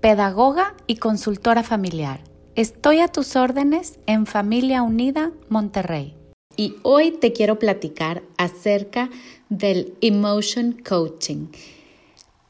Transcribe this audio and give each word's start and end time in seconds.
pedagoga 0.00 0.74
y 0.86 0.96
consultora 0.96 1.62
familiar. 1.62 2.24
Estoy 2.54 3.00
a 3.00 3.08
tus 3.08 3.36
órdenes 3.36 3.98
en 4.06 4.26
Familia 4.26 4.82
Unida 4.82 5.32
Monterrey. 5.48 6.14
Y 6.56 6.76
hoy 6.82 7.12
te 7.12 7.32
quiero 7.32 7.58
platicar 7.58 8.22
acerca 8.38 9.10
del 9.50 9.94
emotion 10.00 10.80
coaching. 10.86 11.48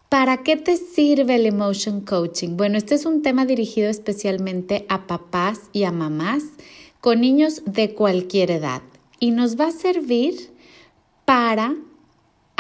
¿Para 0.09 0.43
qué 0.43 0.57
te 0.57 0.77
sirve 0.77 1.37
el 1.37 1.47
emotion 1.47 2.01
coaching? 2.01 2.57
Bueno, 2.57 2.79
este 2.79 2.95
es 2.95 3.05
un 3.05 3.23
tema 3.23 3.47
dirigido 3.47 3.91
especialmente 3.91 4.87
a 4.89 5.07
papás 5.07 5.61
y 5.73 5.85
a 5.85 5.93
mamás 5.93 6.45
con 7.01 7.21
niños 7.21 7.63
de 7.67 7.95
cualquier 7.95 8.51
edad 8.51 8.83
y 9.19 9.33
nos 9.33 9.59
va 9.59 9.69
a 9.69 9.73
servir 9.73 10.53
para 11.25 11.77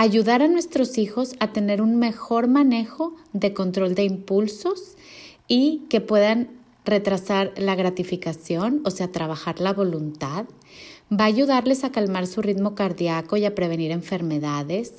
ayudar 0.00 0.40
a 0.40 0.48
nuestros 0.48 0.96
hijos 0.96 1.34
a 1.40 1.52
tener 1.52 1.82
un 1.82 1.98
mejor 1.98 2.48
manejo 2.48 3.14
de 3.34 3.52
control 3.52 3.94
de 3.94 4.04
impulsos 4.04 4.96
y 5.46 5.82
que 5.90 6.00
puedan 6.00 6.48
retrasar 6.86 7.52
la 7.58 7.74
gratificación, 7.74 8.80
o 8.86 8.90
sea, 8.90 9.12
trabajar 9.12 9.60
la 9.60 9.74
voluntad. 9.74 10.46
Va 11.12 11.24
a 11.24 11.26
ayudarles 11.26 11.84
a 11.84 11.92
calmar 11.92 12.26
su 12.26 12.40
ritmo 12.40 12.74
cardíaco 12.74 13.36
y 13.36 13.44
a 13.44 13.54
prevenir 13.54 13.90
enfermedades. 13.90 14.94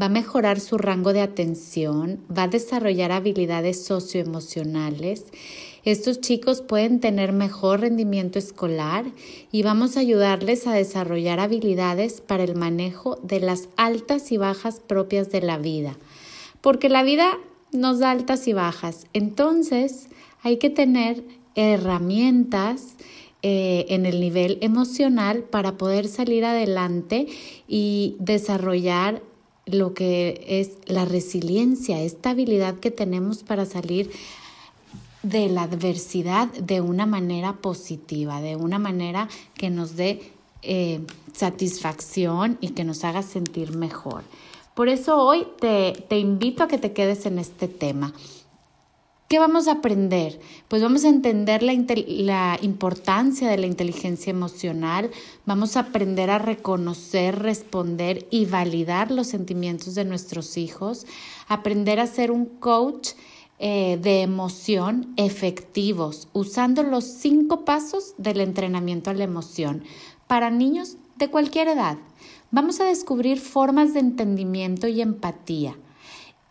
Va 0.00 0.06
a 0.06 0.08
mejorar 0.08 0.58
su 0.58 0.78
rango 0.78 1.12
de 1.12 1.20
atención. 1.20 2.20
Va 2.34 2.44
a 2.44 2.48
desarrollar 2.48 3.12
habilidades 3.12 3.84
socioemocionales 3.84 5.26
estos 5.86 6.20
chicos 6.20 6.62
pueden 6.62 6.98
tener 6.98 7.32
mejor 7.32 7.80
rendimiento 7.80 8.40
escolar 8.40 9.04
y 9.52 9.62
vamos 9.62 9.96
a 9.96 10.00
ayudarles 10.00 10.66
a 10.66 10.72
desarrollar 10.72 11.38
habilidades 11.38 12.20
para 12.20 12.42
el 12.42 12.56
manejo 12.56 13.20
de 13.22 13.38
las 13.38 13.68
altas 13.76 14.32
y 14.32 14.36
bajas 14.36 14.80
propias 14.80 15.30
de 15.30 15.42
la 15.42 15.58
vida. 15.58 15.96
Porque 16.60 16.88
la 16.88 17.04
vida 17.04 17.38
nos 17.70 18.00
da 18.00 18.10
altas 18.10 18.48
y 18.48 18.52
bajas. 18.52 19.06
Entonces 19.12 20.08
hay 20.42 20.56
que 20.56 20.70
tener 20.70 21.22
herramientas 21.54 22.96
eh, 23.42 23.86
en 23.90 24.06
el 24.06 24.20
nivel 24.20 24.58
emocional 24.62 25.44
para 25.44 25.76
poder 25.76 26.08
salir 26.08 26.44
adelante 26.44 27.28
y 27.68 28.16
desarrollar 28.18 29.22
lo 29.66 29.94
que 29.94 30.44
es 30.48 30.78
la 30.86 31.04
resiliencia, 31.04 32.02
esta 32.02 32.30
habilidad 32.30 32.80
que 32.80 32.90
tenemos 32.90 33.44
para 33.44 33.66
salir 33.66 34.10
de 35.28 35.48
la 35.48 35.62
adversidad 35.62 36.48
de 36.48 36.80
una 36.80 37.06
manera 37.06 37.54
positiva, 37.54 38.40
de 38.40 38.56
una 38.56 38.78
manera 38.78 39.28
que 39.54 39.70
nos 39.70 39.96
dé 39.96 40.32
eh, 40.62 41.00
satisfacción 41.32 42.58
y 42.60 42.70
que 42.70 42.84
nos 42.84 43.04
haga 43.04 43.22
sentir 43.22 43.76
mejor. 43.76 44.22
Por 44.74 44.88
eso 44.88 45.16
hoy 45.18 45.46
te, 45.60 46.04
te 46.08 46.18
invito 46.18 46.62
a 46.62 46.68
que 46.68 46.78
te 46.78 46.92
quedes 46.92 47.26
en 47.26 47.38
este 47.38 47.66
tema. 47.66 48.12
¿Qué 49.28 49.40
vamos 49.40 49.66
a 49.66 49.72
aprender? 49.72 50.38
Pues 50.68 50.82
vamos 50.82 51.04
a 51.04 51.08
entender 51.08 51.64
la, 51.64 51.74
la, 52.06 52.58
importancia 52.62 53.48
de 53.48 53.58
la 53.58 53.66
inteligencia 53.66 54.30
emocional, 54.30 55.10
vamos 55.44 55.76
a 55.76 55.80
aprender 55.80 56.30
a 56.30 56.38
reconocer, 56.38 57.36
responder 57.40 58.28
y 58.30 58.44
validar 58.44 59.10
los 59.10 59.26
sentimientos 59.26 59.96
de 59.96 60.04
nuestros 60.04 60.56
hijos, 60.56 61.06
aprender 61.48 61.98
a 61.98 62.06
ser 62.06 62.30
un 62.30 62.46
coach 62.46 63.14
eh, 63.58 63.98
de 64.02 64.22
emoción 64.22 65.14
efectivos, 65.16 66.28
usando 66.32 66.82
los 66.82 67.04
cinco 67.04 67.64
pasos 67.64 68.14
del 68.18 68.40
entrenamiento 68.40 69.10
a 69.10 69.14
la 69.14 69.24
emoción 69.24 69.82
para 70.26 70.50
niños 70.50 70.96
de 71.16 71.30
cualquier 71.30 71.68
edad. 71.68 71.96
Vamos 72.50 72.80
a 72.80 72.84
descubrir 72.84 73.40
formas 73.40 73.94
de 73.94 74.00
entendimiento 74.00 74.88
y 74.88 75.00
empatía 75.00 75.76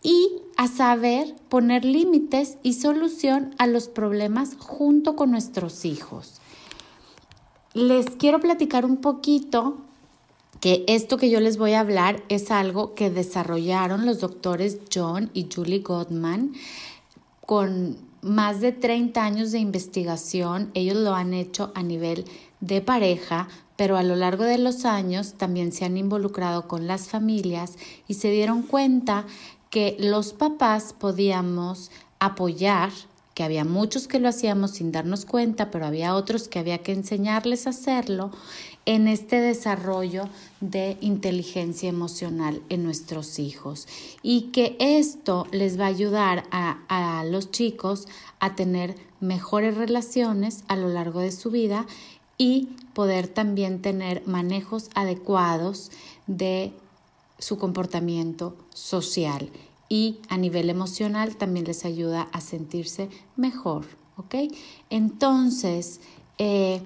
y 0.01 0.41
a 0.57 0.67
saber 0.67 1.35
poner 1.49 1.85
límites 1.85 2.57
y 2.63 2.73
solución 2.73 3.55
a 3.57 3.67
los 3.67 3.87
problemas 3.87 4.55
junto 4.57 5.15
con 5.15 5.31
nuestros 5.31 5.85
hijos. 5.85 6.41
Les 7.73 8.05
quiero 8.11 8.39
platicar 8.39 8.85
un 8.85 8.97
poquito 8.97 9.77
que 10.59 10.83
esto 10.87 11.17
que 11.17 11.29
yo 11.29 11.39
les 11.39 11.57
voy 11.57 11.73
a 11.73 11.79
hablar 11.81 12.23
es 12.29 12.51
algo 12.51 12.95
que 12.95 13.09
desarrollaron 13.09 14.05
los 14.05 14.19
doctores 14.19 14.79
John 14.93 15.29
y 15.33 15.47
Julie 15.53 15.79
Gottman 15.79 16.53
con 17.45 17.97
más 18.21 18.59
de 18.59 18.71
30 18.71 19.23
años 19.23 19.51
de 19.51 19.59
investigación. 19.59 20.71
Ellos 20.73 20.97
lo 20.97 21.13
han 21.13 21.33
hecho 21.33 21.71
a 21.75 21.83
nivel 21.83 22.25
de 22.59 22.81
pareja, 22.81 23.47
pero 23.75 23.97
a 23.97 24.03
lo 24.03 24.15
largo 24.15 24.43
de 24.43 24.57
los 24.57 24.85
años 24.85 25.33
también 25.33 25.71
se 25.71 25.85
han 25.85 25.97
involucrado 25.97 26.67
con 26.67 26.87
las 26.87 27.07
familias 27.07 27.77
y 28.07 28.15
se 28.15 28.31
dieron 28.31 28.63
cuenta 28.63 29.25
que 29.69 29.95
los 29.99 30.33
papás 30.33 30.93
podíamos 30.93 31.91
apoyar 32.19 32.91
que 33.35 33.43
había 33.43 33.65
muchos 33.65 34.07
que 34.07 34.19
lo 34.19 34.29
hacíamos 34.29 34.71
sin 34.71 34.93
darnos 34.93 35.25
cuenta, 35.25 35.69
pero 35.69 35.85
había 35.85 36.15
otros 36.15 36.47
que 36.47 36.57
había 36.57 36.79
que 36.79 36.93
enseñarles 36.93 37.67
a 37.67 37.71
hacerlo 37.71 38.31
en 38.85 39.09
este 39.09 39.41
desarrollo 39.41 40.29
de 40.61 40.97
inteligencia 41.01 41.89
emocional 41.89 42.61
en 42.69 42.85
nuestros 42.85 43.37
hijos. 43.37 43.89
Y 44.23 44.51
que 44.53 44.77
esto 44.79 45.47
les 45.51 45.77
va 45.77 45.83
a 45.83 45.89
ayudar 45.89 46.45
a, 46.49 46.79
a 47.19 47.25
los 47.25 47.51
chicos 47.51 48.07
a 48.39 48.55
tener 48.55 48.95
mejores 49.19 49.75
relaciones 49.75 50.63
a 50.69 50.77
lo 50.77 50.87
largo 50.87 51.19
de 51.19 51.33
su 51.33 51.51
vida 51.51 51.87
y 52.37 52.69
poder 52.93 53.27
también 53.27 53.81
tener 53.81 54.25
manejos 54.25 54.89
adecuados 54.95 55.91
de 56.25 56.71
su 57.37 57.57
comportamiento 57.57 58.55
social 58.73 59.49
y 59.89 60.19
a 60.29 60.37
nivel 60.37 60.69
emocional 60.69 61.35
también 61.35 61.65
les 61.65 61.85
ayuda 61.85 62.27
a 62.31 62.41
sentirse 62.41 63.09
mejor, 63.35 63.85
¿ok? 64.17 64.35
Entonces, 64.89 66.01
eh, 66.37 66.81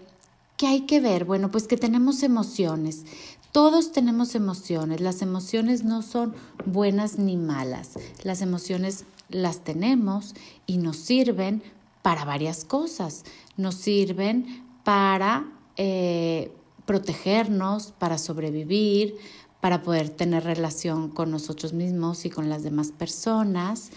¿qué 0.57 0.67
hay 0.67 0.81
que 0.81 0.99
ver? 0.99 1.25
Bueno, 1.25 1.49
pues 1.51 1.67
que 1.67 1.77
tenemos 1.77 2.23
emociones. 2.23 3.05
Todos 3.51 3.91
tenemos 3.91 4.35
emociones. 4.35 5.01
Las 5.01 5.21
emociones 5.21 5.83
no 5.83 6.01
son 6.01 6.35
buenas 6.65 7.17
ni 7.17 7.35
malas. 7.35 7.93
Las 8.23 8.41
emociones 8.41 9.05
las 9.29 9.63
tenemos 9.63 10.35
y 10.67 10.77
nos 10.77 10.97
sirven 10.97 11.63
para 12.01 12.25
varias 12.25 12.63
cosas. 12.63 13.23
Nos 13.57 13.75
sirven 13.75 14.63
para 14.83 15.47
eh, 15.77 16.51
protegernos, 16.85 17.93
para 17.97 18.17
sobrevivir, 18.17 19.15
para 19.61 19.81
poder 19.81 20.09
tener 20.09 20.43
relación 20.43 21.09
con 21.09 21.31
nosotros 21.31 21.73
mismos 21.73 22.25
y 22.25 22.29
con 22.29 22.49
las 22.49 22.63
demás 22.63 22.91
personas 22.91 23.91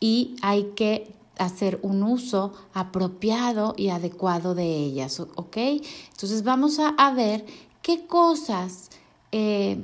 y 0.00 0.36
hay 0.42 0.72
que 0.76 1.12
hacer 1.38 1.78
un 1.82 2.02
uso 2.02 2.52
apropiado 2.74 3.74
y 3.76 3.88
adecuado 3.88 4.54
de 4.54 4.66
ellas, 4.66 5.20
¿ok? 5.20 5.56
Entonces 5.56 6.42
vamos 6.42 6.78
a, 6.78 7.10
ver 7.12 7.46
qué 7.80 8.06
cosas 8.06 8.90
eh, 9.32 9.80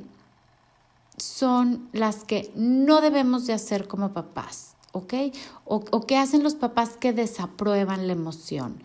son 1.17 1.89
las 1.93 2.25
que 2.25 2.53
no 2.57 3.01
debemos 3.01 3.47
de 3.47 3.53
hacer 3.53 3.87
como 3.87 4.13
papás, 4.13 4.75
¿ok? 4.93 5.15
O, 5.65 5.85
o 5.91 6.07
qué 6.07 6.17
hacen 6.17 6.43
los 6.43 6.55
papás 6.55 6.97
que 6.99 7.13
desaprueban 7.13 8.07
la 8.07 8.13
emoción. 8.13 8.83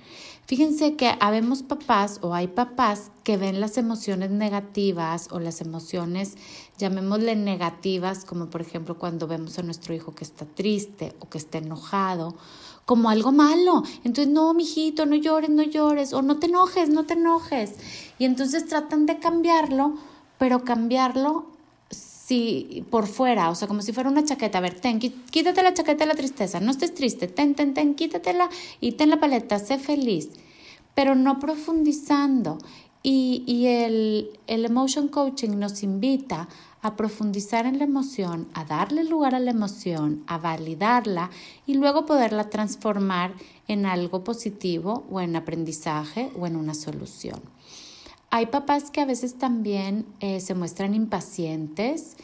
Fíjense 0.50 0.96
que 0.96 1.12
habemos 1.20 1.62
papás 1.62 2.18
o 2.24 2.34
hay 2.34 2.48
papás 2.48 3.12
que 3.24 3.38
ven 3.38 3.62
las 3.62 3.78
emociones 3.78 4.32
negativas 4.32 5.28
o 5.30 5.40
las 5.40 5.62
emociones, 5.62 6.38
llamémosle 6.80 7.36
negativas, 7.36 8.26
como 8.26 8.50
por 8.50 8.62
ejemplo 8.62 8.98
cuando 8.98 9.28
vemos 9.28 9.60
a 9.60 9.62
nuestro 9.62 9.94
hijo 9.94 10.16
que 10.16 10.24
está 10.24 10.46
triste 10.48 11.16
o 11.20 11.30
que 11.30 11.38
está 11.38 11.60
enojado, 11.60 12.36
como 12.86 13.12
algo 13.12 13.32
malo. 13.32 13.84
Entonces, 14.04 14.34
no, 14.34 14.52
mijito, 14.56 15.06
no 15.06 15.16
llores, 15.18 15.52
no 15.52 15.62
llores, 15.62 16.14
o 16.14 16.24
no 16.24 16.40
te 16.40 16.48
enojes, 16.48 16.90
no 16.90 17.06
te 17.06 17.14
enojes. 17.14 17.76
Y 18.18 18.26
entonces 18.26 18.66
tratan 18.66 19.06
de 19.06 19.20
cambiarlo, 19.20 20.00
pero 20.40 20.64
cambiarlo 20.64 21.46
si 22.30 22.86
por 22.92 23.08
fuera, 23.08 23.50
o 23.50 23.56
sea, 23.56 23.68
como 23.68 23.82
si 23.82 23.92
fuera 23.92 24.10
una 24.10 24.24
chaqueta. 24.24 24.60
A 24.60 24.62
ver, 24.62 24.80
ten, 24.80 25.00
quítate 25.00 25.64
la 25.64 25.74
chaqueta 25.74 26.04
de 26.06 26.14
la 26.14 26.16
tristeza, 26.16 26.60
no 26.60 26.72
estés 26.72 26.94
triste, 26.94 27.28
ten, 27.28 27.56
ten, 27.56 27.74
ten, 27.74 27.96
quítatela 27.96 28.50
y 28.80 28.92
ten 28.94 29.10
la 29.10 29.20
paleta, 29.20 29.58
sé 29.58 29.80
feliz 29.80 30.30
pero 31.00 31.16
no 31.16 31.40
profundizando. 31.40 32.58
Y, 33.02 33.44
y 33.48 33.68
el, 33.68 34.38
el 34.48 34.66
emotion 34.66 35.08
coaching 35.08 35.58
nos 35.58 35.82
invita 35.82 36.50
a 36.82 36.98
profundizar 36.98 37.66
en 37.66 37.78
la 37.78 37.86
emoción, 37.86 38.50
a 38.54 38.66
darle 38.66 39.06
lugar 39.06 39.34
a 39.34 39.40
la 39.40 39.52
emoción, 39.52 40.26
a 40.28 40.38
validarla 40.38 41.30
y 41.66 41.76
luego 41.76 42.06
poderla 42.06 42.50
transformar 42.50 43.34
en 43.70 43.86
algo 43.86 44.26
positivo 44.26 45.06
o 45.10 45.22
en 45.22 45.38
aprendizaje 45.38 46.32
o 46.38 46.46
en 46.48 46.58
una 46.58 46.74
solución. 46.74 47.40
Hay 48.32 48.48
papás 48.48 48.92
que 48.92 49.02
a 49.02 49.06
veces 49.06 49.38
también 49.40 50.06
eh, 50.20 50.40
se 50.40 50.54
muestran 50.54 50.94
impacientes 50.94 52.16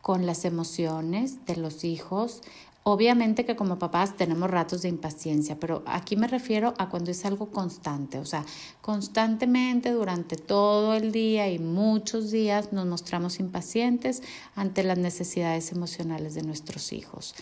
con 0.00 0.24
las 0.24 0.46
emociones 0.46 1.44
de 1.44 1.56
los 1.56 1.84
hijos. 1.84 2.40
Obviamente 2.82 3.44
que 3.44 3.56
como 3.56 3.78
papás 3.78 4.16
tenemos 4.16 4.50
ratos 4.50 4.80
de 4.80 4.88
impaciencia, 4.88 5.60
pero 5.60 5.82
aquí 5.84 6.16
me 6.16 6.28
refiero 6.28 6.72
a 6.78 6.88
cuando 6.88 7.10
es 7.10 7.26
algo 7.26 7.50
constante, 7.50 8.18
o 8.18 8.24
sea, 8.24 8.46
constantemente 8.80 9.90
durante 9.90 10.36
todo 10.36 10.94
el 10.94 11.12
día 11.12 11.50
y 11.50 11.58
muchos 11.58 12.30
días 12.30 12.72
nos 12.72 12.86
mostramos 12.86 13.38
impacientes 13.38 14.22
ante 14.54 14.82
las 14.82 14.96
necesidades 14.96 15.72
emocionales 15.72 16.34
de 16.34 16.42
nuestros 16.42 16.94
hijos. 16.94 17.34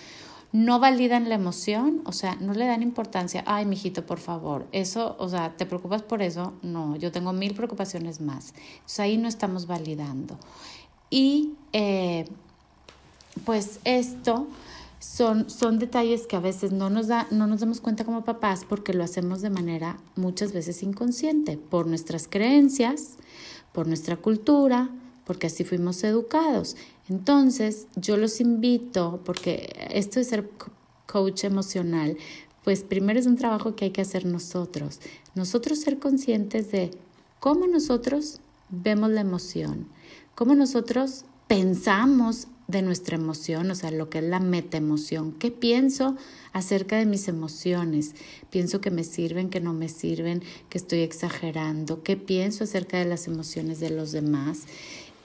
No 0.52 0.80
validan 0.80 1.28
la 1.28 1.34
emoción, 1.34 2.00
o 2.06 2.12
sea, 2.12 2.36
no 2.36 2.54
le 2.54 2.66
dan 2.66 2.82
importancia, 2.82 3.44
ay, 3.46 3.66
mijito, 3.66 4.06
por 4.06 4.18
favor, 4.18 4.66
eso, 4.72 5.14
o 5.18 5.28
sea, 5.28 5.56
¿te 5.56 5.66
preocupas 5.66 6.02
por 6.02 6.22
eso? 6.22 6.54
No, 6.62 6.96
yo 6.96 7.12
tengo 7.12 7.34
mil 7.34 7.54
preocupaciones 7.54 8.20
más. 8.20 8.54
Entonces 8.72 9.00
ahí 9.00 9.18
no 9.18 9.28
estamos 9.28 9.66
validando. 9.66 10.38
Y 11.10 11.52
eh, 11.72 12.26
pues 13.44 13.80
esto 13.84 14.46
son, 15.00 15.48
son 15.48 15.78
detalles 15.78 16.26
que 16.26 16.36
a 16.36 16.40
veces 16.40 16.72
no 16.72 16.90
nos, 16.90 17.08
da, 17.08 17.26
no 17.30 17.46
nos 17.46 17.60
damos 17.60 17.80
cuenta 17.80 18.04
como 18.04 18.24
papás 18.24 18.64
porque 18.68 18.92
lo 18.92 19.04
hacemos 19.04 19.40
de 19.42 19.50
manera 19.50 19.98
muchas 20.16 20.52
veces 20.52 20.82
inconsciente, 20.82 21.56
por 21.56 21.86
nuestras 21.86 22.26
creencias, 22.28 23.16
por 23.72 23.86
nuestra 23.86 24.16
cultura, 24.16 24.90
porque 25.28 25.46
así 25.46 25.62
fuimos 25.62 26.02
educados. 26.04 26.74
Entonces, 27.10 27.86
yo 27.96 28.16
los 28.16 28.40
invito, 28.40 29.20
porque 29.26 29.88
esto 29.90 30.18
de 30.18 30.24
ser 30.24 30.50
coach 31.06 31.44
emocional, 31.44 32.16
pues 32.64 32.82
primero 32.82 33.20
es 33.20 33.26
un 33.26 33.36
trabajo 33.36 33.76
que 33.76 33.84
hay 33.84 33.90
que 33.90 34.00
hacer 34.00 34.24
nosotros. 34.24 35.00
Nosotros 35.34 35.80
ser 35.80 35.98
conscientes 35.98 36.72
de 36.72 36.90
cómo 37.40 37.66
nosotros 37.66 38.40
vemos 38.70 39.10
la 39.10 39.20
emoción, 39.20 39.86
cómo 40.34 40.54
nosotros 40.54 41.26
pensamos 41.46 42.48
de 42.68 42.82
nuestra 42.82 43.16
emoción, 43.16 43.70
o 43.70 43.74
sea, 43.74 43.90
lo 43.90 44.10
que 44.10 44.18
es 44.18 44.24
la 44.24 44.40
metaemoción. 44.40 45.32
¿Qué 45.32 45.50
pienso 45.50 46.16
acerca 46.52 46.96
de 46.96 47.06
mis 47.06 47.26
emociones? 47.28 48.14
¿Pienso 48.50 48.82
que 48.82 48.90
me 48.90 49.04
sirven, 49.04 49.48
que 49.48 49.60
no 49.60 49.72
me 49.72 49.88
sirven, 49.88 50.42
que 50.68 50.76
estoy 50.76 51.00
exagerando? 51.00 52.02
¿Qué 52.02 52.18
pienso 52.18 52.64
acerca 52.64 52.98
de 52.98 53.06
las 53.06 53.26
emociones 53.26 53.80
de 53.80 53.88
los 53.88 54.12
demás? 54.12 54.64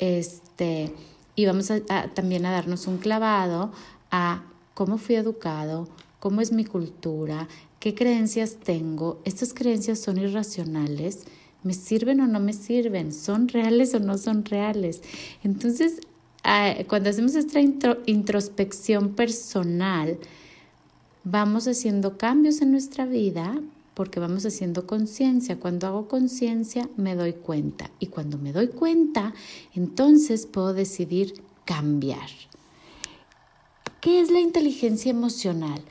Este, 0.04 0.94
y 1.34 1.46
vamos 1.46 1.72
a, 1.72 1.80
también 2.14 2.46
a 2.46 2.52
darnos 2.52 2.88
un 2.88 2.98
clavado 2.98 3.72
a 4.12 4.44
cómo 4.74 4.98
fui 4.98 5.16
educado, 5.16 5.88
cómo 6.20 6.42
es 6.42 6.52
mi 6.52 6.66
cultura, 6.66 7.48
qué 7.80 7.96
creencias 7.96 8.58
tengo. 8.62 9.22
Estas 9.24 9.54
creencias 9.54 10.00
son 10.00 10.18
irracionales. 10.18 11.24
¿Me 11.64 11.74
sirven 11.74 12.20
o 12.20 12.28
no 12.28 12.42
me 12.42 12.52
sirven? 12.52 13.14
¿Son 13.14 13.48
reales 13.48 13.94
o 13.94 14.02
no 14.02 14.18
son 14.18 14.44
reales? 14.44 15.02
Entonces, 15.42 16.02
cuando 16.90 17.10
hacemos 17.10 17.36
esta 17.36 17.62
introspección 17.62 19.14
personal, 19.14 20.18
vamos 21.24 21.66
haciendo 21.70 22.18
cambios 22.18 22.62
en 22.62 22.72
nuestra 22.72 23.06
vida 23.06 23.56
porque 23.94 24.20
vamos 24.20 24.46
haciendo 24.46 24.88
conciencia. 24.88 25.60
Cuando 25.60 25.88
hago 25.88 26.08
conciencia, 26.08 26.90
me 26.98 27.16
doy 27.16 27.34
cuenta. 27.34 27.92
Y 28.00 28.08
cuando 28.08 28.38
me 28.38 28.54
doy 28.54 28.70
cuenta, 28.70 29.34
entonces 29.74 30.46
puedo 30.46 30.74
decidir 30.74 31.42
cambiar. 31.66 32.30
¿Qué 34.02 34.20
es 34.20 34.32
la 34.32 34.40
inteligencia 34.40 35.12
emocional? 35.12 35.82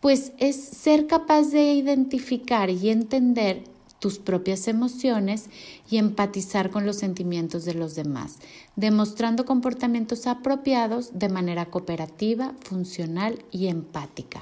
Pues 0.00 0.32
es 0.38 0.56
ser 0.56 1.06
capaz 1.06 1.50
de 1.50 1.72
identificar 1.72 2.68
y 2.68 2.90
entender 2.90 3.64
tus 4.04 4.18
propias 4.18 4.68
emociones 4.68 5.46
y 5.88 5.96
empatizar 5.96 6.68
con 6.68 6.84
los 6.84 6.96
sentimientos 6.96 7.64
de 7.64 7.72
los 7.72 7.94
demás, 7.94 8.36
demostrando 8.76 9.46
comportamientos 9.46 10.26
apropiados 10.26 11.18
de 11.18 11.30
manera 11.30 11.70
cooperativa, 11.70 12.52
funcional 12.60 13.42
y 13.50 13.68
empática. 13.68 14.40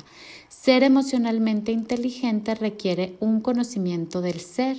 Ser 0.62 0.85
emocionalmente 0.85 1.73
inteligente 1.73 2.55
requiere 2.55 3.17
un 3.19 3.41
conocimiento 3.41 4.20
del 4.20 4.38
ser, 4.38 4.76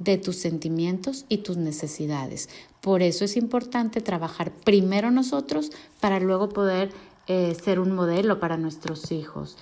de 0.00 0.18
tus 0.18 0.34
sentimientos 0.34 1.24
y 1.28 1.38
tus 1.38 1.56
necesidades. 1.56 2.48
Por 2.80 3.00
eso 3.00 3.24
es 3.24 3.36
importante 3.36 4.00
trabajar 4.00 4.50
primero 4.50 5.12
nosotros 5.12 5.70
para 6.00 6.18
luego 6.18 6.48
poder 6.48 6.90
eh, 7.28 7.56
ser 7.62 7.78
un 7.78 7.92
modelo 7.92 8.40
para 8.40 8.56
nuestros 8.56 9.12
hijos. 9.12 9.56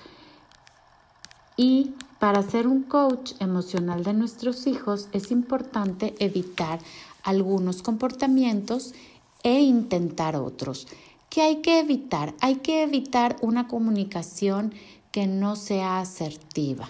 Y 1.55 1.93
para 2.19 2.43
ser 2.43 2.67
un 2.67 2.83
coach 2.83 3.33
emocional 3.39 4.05
de 4.05 4.15
nuestros 4.15 4.67
hijos 4.67 5.11
es 5.13 5.31
importante 5.31 6.15
evitar 6.19 6.79
algunos 7.25 7.83
comportamientos 7.83 8.95
e 9.43 9.61
intentar 9.61 10.35
otros. 10.35 10.87
¿Qué 11.29 11.43
hay 11.43 11.57
que 11.57 11.79
evitar? 11.79 12.33
Hay 12.41 12.57
que 12.57 12.83
evitar 12.83 13.37
una 13.43 13.69
comunicación 13.69 14.73
que 15.19 15.27
no 15.27 15.57
sea 15.57 15.99
asertiva. 15.99 16.89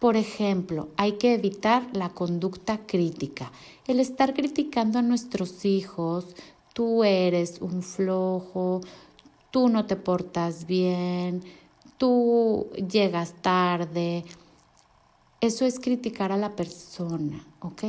Por 0.00 0.16
ejemplo, 0.16 0.88
hay 0.96 1.12
que 1.12 1.34
evitar 1.34 1.88
la 1.92 2.08
conducta 2.08 2.78
crítica, 2.88 3.52
el 3.86 4.00
estar 4.00 4.34
criticando 4.34 4.98
a 4.98 5.02
nuestros 5.02 5.64
hijos, 5.64 6.34
tú 6.72 7.04
eres 7.04 7.60
un 7.60 7.84
flojo, 7.84 8.80
tú 9.52 9.68
no 9.68 9.86
te 9.86 9.94
portas 9.94 10.66
bien, 10.66 11.44
tú 11.98 12.66
llegas 12.90 13.34
tarde, 13.42 14.24
eso 15.40 15.64
es 15.64 15.78
criticar 15.78 16.32
a 16.32 16.36
la 16.36 16.56
persona, 16.56 17.46
¿ok? 17.60 17.84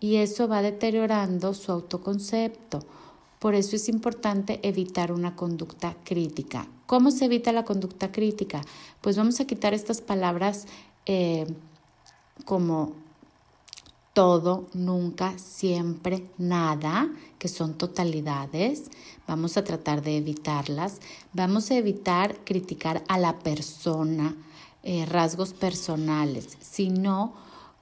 Y 0.00 0.16
eso 0.16 0.48
va 0.48 0.62
deteriorando 0.62 1.54
su 1.54 1.70
autoconcepto. 1.70 2.80
Por 3.38 3.54
eso 3.54 3.76
es 3.76 3.88
importante 3.88 4.58
evitar 4.64 5.12
una 5.12 5.36
conducta 5.36 5.94
crítica. 6.02 6.66
¿Cómo 6.88 7.10
se 7.10 7.26
evita 7.26 7.52
la 7.52 7.66
conducta 7.66 8.10
crítica? 8.10 8.62
Pues 9.02 9.18
vamos 9.18 9.40
a 9.40 9.44
quitar 9.44 9.74
estas 9.74 10.00
palabras 10.00 10.64
eh, 11.04 11.46
como 12.46 12.94
todo, 14.14 14.68
nunca, 14.72 15.38
siempre, 15.38 16.24
nada, 16.38 17.10
que 17.38 17.48
son 17.48 17.74
totalidades. 17.74 18.84
Vamos 19.26 19.58
a 19.58 19.64
tratar 19.64 20.00
de 20.00 20.16
evitarlas. 20.16 21.00
Vamos 21.34 21.70
a 21.70 21.74
evitar 21.76 22.42
criticar 22.46 23.04
a 23.06 23.18
la 23.18 23.38
persona, 23.38 24.34
eh, 24.82 25.04
rasgos 25.04 25.52
personales, 25.52 26.56
sino 26.58 27.34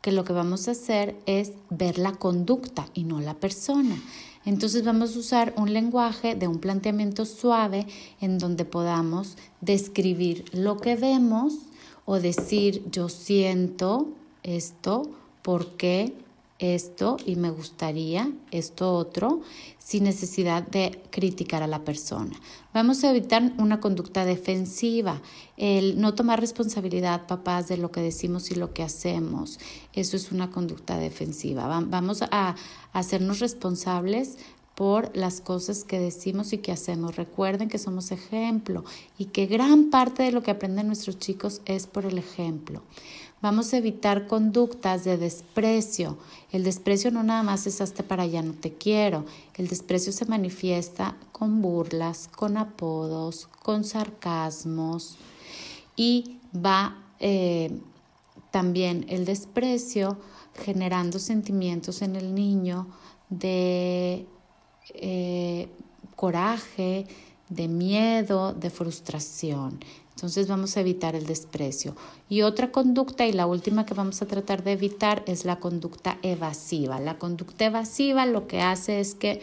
que 0.03 0.11
lo 0.11 0.25
que 0.25 0.33
vamos 0.33 0.67
a 0.67 0.73
hacer 0.73 1.17
es 1.27 1.53
ver 1.71 1.99
la 1.99 2.11
conducta 2.11 2.89
y 2.93 3.05
no 3.05 3.21
la 3.21 3.35
persona. 3.35 3.97
Entonces 4.47 4.85
vamos 4.85 5.17
a 5.17 5.19
usar 5.19 5.55
un 5.57 5.73
lenguaje 5.73 6.37
de 6.37 6.47
un 6.47 6.61
planteamiento 6.61 7.27
suave 7.27 7.87
en 8.21 8.39
donde 8.39 8.65
podamos 8.65 9.37
describir 9.61 10.45
lo 10.53 10.79
que 10.79 10.95
vemos 10.95 11.55
o 12.05 12.21
decir 12.21 12.89
yo 12.91 13.09
siento 13.09 14.09
esto, 14.45 15.11
por 15.43 15.77
qué, 15.77 16.15
esto 16.59 17.17
y 17.25 17.37
me 17.37 17.51
gustaría 17.51 18.33
esto 18.51 18.95
otro 18.95 19.43
sin 19.79 20.05
necesidad 20.05 20.63
de 20.63 21.03
criticar 21.11 21.63
a 21.63 21.67
la 21.67 21.85
persona. 21.85 22.35
Vamos 22.73 23.05
a 23.05 23.11
evitar 23.11 23.53
una 23.59 23.81
conducta 23.81 24.25
defensiva, 24.25 25.23
el 25.57 26.01
no 26.01 26.15
tomar 26.15 26.41
responsabilidad, 26.41 27.27
papás, 27.27 27.69
de 27.69 27.77
lo 27.77 27.91
que 27.91 28.01
decimos 28.01 28.51
y 28.51 28.55
lo 28.55 28.73
que 28.73 28.83
hacemos. 28.83 29.59
Eso 29.93 30.17
es 30.17 30.33
una 30.33 30.51
conducta 30.51 30.99
defensiva. 30.99 31.67
Vamos 31.81 32.23
a 32.23 32.57
hacernos 32.93 33.39
responsables 33.39 34.39
por 34.75 35.17
las 35.17 35.41
cosas 35.41 35.85
que 35.85 35.99
decimos 35.99 36.53
y 36.53 36.59
que 36.59 36.71
hacemos. 36.71 37.17
Recuerden 37.17 37.69
que 37.69 37.79
somos 37.79 38.13
ejemplo 38.13 38.85
y 39.17 39.27
que 39.27 39.47
gran 39.47 39.89
parte 39.89 40.23
de 40.23 40.33
lo 40.33 40.43
que 40.43 40.51
aprenden 40.51 40.87
nuestros 40.87 41.19
chicos 41.19 41.63
es 41.65 41.87
por 41.87 42.05
el 42.05 42.19
ejemplo. 42.19 42.83
Vamos 43.47 43.73
a 43.73 43.77
evitar 43.77 44.27
conductas 44.27 45.05
de 45.05 45.19
desprecio. 45.19 46.19
El 46.51 46.65
desprecio 46.65 47.13
no 47.13 47.23
nada 47.23 47.45
más 47.45 47.65
es 47.69 47.81
hasta 47.81 48.03
para 48.03 48.25
allá 48.25 48.43
no 48.43 48.55
te 48.55 48.73
quiero. 48.73 49.25
El 49.55 49.69
desprecio 49.69 50.13
se 50.13 50.25
manifiesta 50.25 51.15
con 51.31 51.63
burlas, 51.63 52.29
con 52.35 52.57
apodos, 52.57 53.49
con 53.63 53.85
sarcasmos 53.85 55.15
y 55.95 56.39
va 56.53 56.97
eh, 57.21 57.71
también 58.51 59.07
el 59.09 59.25
desprecio 59.25 60.19
generando 60.65 61.21
sentimientos 61.21 62.03
en 62.03 62.17
el 62.17 62.35
niño 62.35 62.89
de 63.31 64.27
eh, 64.93 65.69
coraje, 66.17 67.07
de 67.49 67.69
miedo, 67.69 68.55
de 68.55 68.71
frustración. 68.71 69.79
Entonces 70.17 70.49
vamos 70.49 70.79
a 70.79 70.81
evitar 70.81 71.15
el 71.15 71.27
desprecio. 71.27 71.95
Y 72.31 72.41
otra 72.41 72.73
conducta, 72.73 73.27
y 73.27 73.33
la 73.33 73.47
última 73.47 73.85
que 73.85 73.93
vamos 73.93 74.23
a 74.23 74.27
tratar 74.27 74.65
de 74.65 74.73
evitar, 74.73 75.23
es 75.27 75.45
la 75.45 75.57
conducta 75.57 76.17
evasiva. 76.23 76.99
La 77.01 77.19
conducta 77.19 77.67
evasiva 77.67 78.25
lo 78.25 78.47
que 78.47 78.63
hace 78.63 78.99
es 78.99 79.15
que 79.15 79.43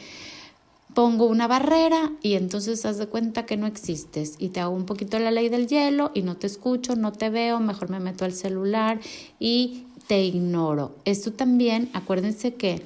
pongo 0.96 1.28
una 1.28 1.46
barrera 1.46 2.12
y 2.24 2.34
entonces 2.34 2.86
haz 2.88 2.98
de 2.98 3.06
cuenta 3.06 3.46
que 3.46 3.56
no 3.56 3.68
existes 3.68 4.36
y 4.40 4.50
te 4.50 4.62
hago 4.62 4.76
un 4.76 4.88
poquito 4.88 5.20
la 5.20 5.30
ley 5.30 5.48
del 5.50 5.68
hielo 5.68 6.10
y 6.16 6.24
no 6.24 6.38
te 6.38 6.48
escucho, 6.48 6.96
no 6.96 7.12
te 7.14 7.30
veo, 7.30 7.60
mejor 7.60 7.92
me 7.92 8.00
meto 8.00 8.26
al 8.26 8.34
celular 8.34 9.00
y 9.40 9.84
te 10.08 10.24
ignoro. 10.24 10.96
Esto 11.06 11.34
también, 11.34 11.92
acuérdense 11.94 12.56
que 12.56 12.82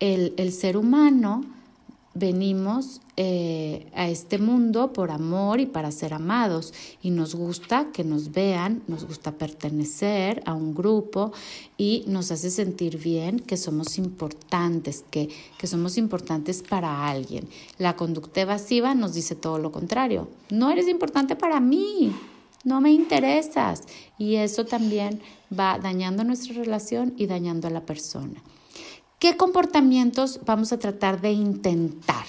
el, 0.00 0.34
el 0.38 0.52
ser 0.52 0.76
humano 0.76 1.44
venimos 2.14 3.00
eh, 3.16 3.86
a 3.94 4.08
este 4.08 4.38
mundo 4.38 4.92
por 4.92 5.10
amor 5.10 5.60
y 5.60 5.66
para 5.66 5.90
ser 5.90 6.14
amados 6.14 6.72
y 7.02 7.10
nos 7.10 7.34
gusta 7.34 7.88
que 7.92 8.04
nos 8.04 8.32
vean, 8.32 8.82
nos 8.86 9.06
gusta 9.06 9.32
pertenecer 9.32 10.42
a 10.46 10.54
un 10.54 10.74
grupo 10.74 11.32
y 11.76 12.04
nos 12.06 12.30
hace 12.30 12.50
sentir 12.50 12.98
bien 12.98 13.38
que 13.40 13.56
somos 13.56 13.98
importantes, 13.98 15.04
que, 15.10 15.28
que 15.58 15.66
somos 15.66 15.96
importantes 15.98 16.62
para 16.62 17.08
alguien. 17.08 17.48
La 17.78 17.96
conducta 17.96 18.42
evasiva 18.42 18.94
nos 18.94 19.14
dice 19.14 19.34
todo 19.34 19.58
lo 19.58 19.72
contrario, 19.72 20.28
no 20.50 20.70
eres 20.70 20.88
importante 20.88 21.36
para 21.36 21.60
mí, 21.60 22.12
no 22.64 22.80
me 22.80 22.92
interesas 22.92 23.82
y 24.18 24.36
eso 24.36 24.64
también 24.64 25.20
va 25.58 25.78
dañando 25.78 26.24
nuestra 26.24 26.54
relación 26.54 27.14
y 27.16 27.26
dañando 27.26 27.68
a 27.68 27.70
la 27.70 27.82
persona. 27.82 28.42
¿Qué 29.22 29.36
comportamientos 29.36 30.40
vamos 30.44 30.72
a 30.72 30.80
tratar 30.80 31.20
de 31.20 31.30
intentar? 31.30 32.26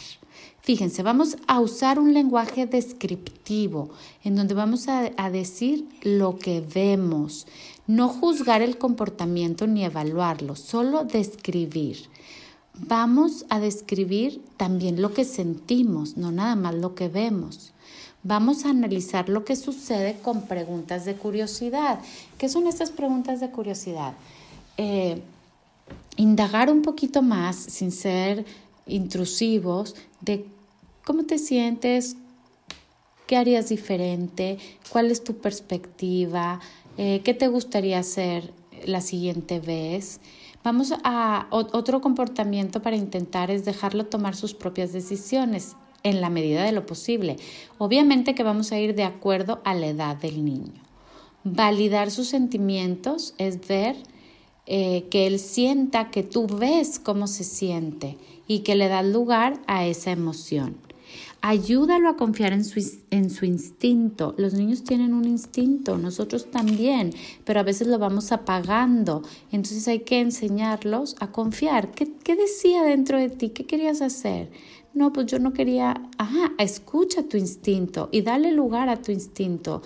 Fíjense, 0.61 1.01
vamos 1.01 1.37
a 1.47 1.59
usar 1.59 1.97
un 1.97 2.13
lenguaje 2.13 2.67
descriptivo 2.67 3.89
en 4.23 4.35
donde 4.35 4.53
vamos 4.53 4.87
a, 4.87 5.09
decir 5.31 5.89
lo 6.03 6.37
que 6.37 6.61
vemos, 6.61 7.47
no 7.87 8.09
juzgar 8.09 8.61
el 8.61 8.77
comportamiento 8.77 9.65
ni 9.65 9.83
evaluarlo, 9.83 10.55
solo 10.55 11.03
describir. 11.03 11.97
Vamos 12.75 13.47
a 13.49 13.59
describir 13.59 14.43
también 14.57 15.01
lo 15.01 15.15
que 15.15 15.25
sentimos, 15.25 16.15
no 16.15 16.31
nada 16.31 16.55
más 16.55 16.75
lo 16.75 16.93
que 16.93 17.07
vemos. 17.07 17.73
Vamos 18.21 18.65
a 18.65 18.69
analizar 18.69 19.29
lo 19.29 19.45
que 19.45 19.55
sucede 19.55 20.19
con 20.21 20.43
preguntas 20.43 21.05
de 21.05 21.15
curiosidad. 21.15 22.01
¿Qué 22.37 22.49
son 22.49 22.67
estas 22.67 22.91
preguntas 22.91 23.39
de 23.39 23.49
curiosidad? 23.49 24.13
Eh, 24.77 25.23
indagar 26.17 26.71
un 26.71 26.81
poquito 26.81 27.21
más 27.21 27.55
sin 27.55 27.91
ser 27.91 28.45
intrusivos 28.85 29.95
de 30.21 30.45
cómo 31.03 31.23
te 31.23 31.37
sientes, 31.37 32.17
qué 33.27 33.37
harías 33.37 33.69
diferente, 33.69 34.57
cuál 34.89 35.11
es 35.11 35.23
tu 35.23 35.37
perspectiva, 35.37 36.59
eh, 36.97 37.21
qué 37.23 37.33
te 37.33 37.47
gustaría 37.47 37.99
hacer 37.99 38.53
la 38.85 39.01
siguiente 39.01 39.59
vez. 39.59 40.19
Vamos 40.63 40.93
a 41.03 41.47
otro 41.49 41.99
comportamiento 41.99 42.81
para 42.81 42.95
intentar 42.95 43.51
es 43.51 43.65
dejarlo 43.65 44.05
tomar 44.05 44.35
sus 44.35 44.53
propias 44.53 44.93
decisiones 44.93 45.75
en 46.03 46.21
la 46.21 46.29
medida 46.29 46.63
de 46.63 46.71
lo 46.71 46.85
posible. 46.85 47.37
Obviamente 47.77 48.35
que 48.35 48.43
vamos 48.43 48.71
a 48.71 48.79
ir 48.79 48.95
de 48.95 49.03
acuerdo 49.03 49.61
a 49.65 49.73
la 49.73 49.87
edad 49.87 50.15
del 50.15 50.45
niño. 50.45 50.73
Validar 51.43 52.11
sus 52.11 52.27
sentimientos 52.27 53.33
es 53.37 53.67
ver 53.67 53.97
eh, 54.65 55.05
que 55.09 55.27
él 55.27 55.39
sienta 55.39 56.09
que 56.09 56.23
tú 56.23 56.47
ves 56.47 56.99
cómo 56.99 57.27
se 57.27 57.43
siente 57.43 58.17
y 58.47 58.59
que 58.59 58.75
le 58.75 58.87
das 58.87 59.05
lugar 59.05 59.61
a 59.67 59.85
esa 59.85 60.11
emoción. 60.11 60.77
Ayúdalo 61.41 62.07
a 62.07 62.15
confiar 62.15 62.53
en 62.53 62.63
su, 62.63 62.81
en 63.11 63.29
su 63.29 63.45
instinto. 63.45 64.33
Los 64.37 64.53
niños 64.53 64.85
tienen 64.85 65.13
un 65.13 65.25
instinto, 65.25 65.97
nosotros 65.97 66.49
también, 66.49 67.13
pero 67.43 67.59
a 67.59 67.63
veces 67.63 67.89
lo 67.89 67.99
vamos 67.99 68.31
apagando. 68.31 69.23
Entonces 69.51 69.85
hay 69.89 69.99
que 69.99 70.21
enseñarlos 70.21 71.17
a 71.19 71.33
confiar. 71.33 71.91
¿Qué, 71.91 72.09
qué 72.23 72.37
decía 72.37 72.83
dentro 72.83 73.19
de 73.19 73.29
ti? 73.29 73.49
¿Qué 73.49 73.65
querías 73.65 74.01
hacer? 74.01 74.49
No, 74.93 75.11
pues 75.11 75.25
yo 75.25 75.39
no 75.39 75.51
quería. 75.51 76.01
Ajá, 76.17 76.53
escucha 76.57 77.23
tu 77.23 77.35
instinto 77.35 78.07
y 78.13 78.21
dale 78.21 78.53
lugar 78.53 78.87
a 78.87 79.01
tu 79.01 79.11
instinto. 79.11 79.81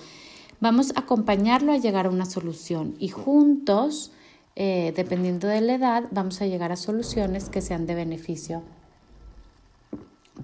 Vamos 0.59 0.91
a 0.95 0.99
acompañarlo 0.99 1.71
a 1.71 1.77
llegar 1.77 2.05
a 2.05 2.11
una 2.11 2.27
solución 2.27 2.93
y 2.99 3.07
juntos 3.07 4.11
eh, 4.59 4.91
dependiendo 4.95 5.47
de 5.47 5.61
la 5.61 5.75
edad, 5.75 6.05
vamos 6.09 6.41
a 6.41 6.47
llegar 6.47 6.71
a 6.71 6.77
soluciones 6.77 7.47
que 7.47 7.61
sean 7.61 7.85
de 7.85 7.93
beneficio 7.93 8.63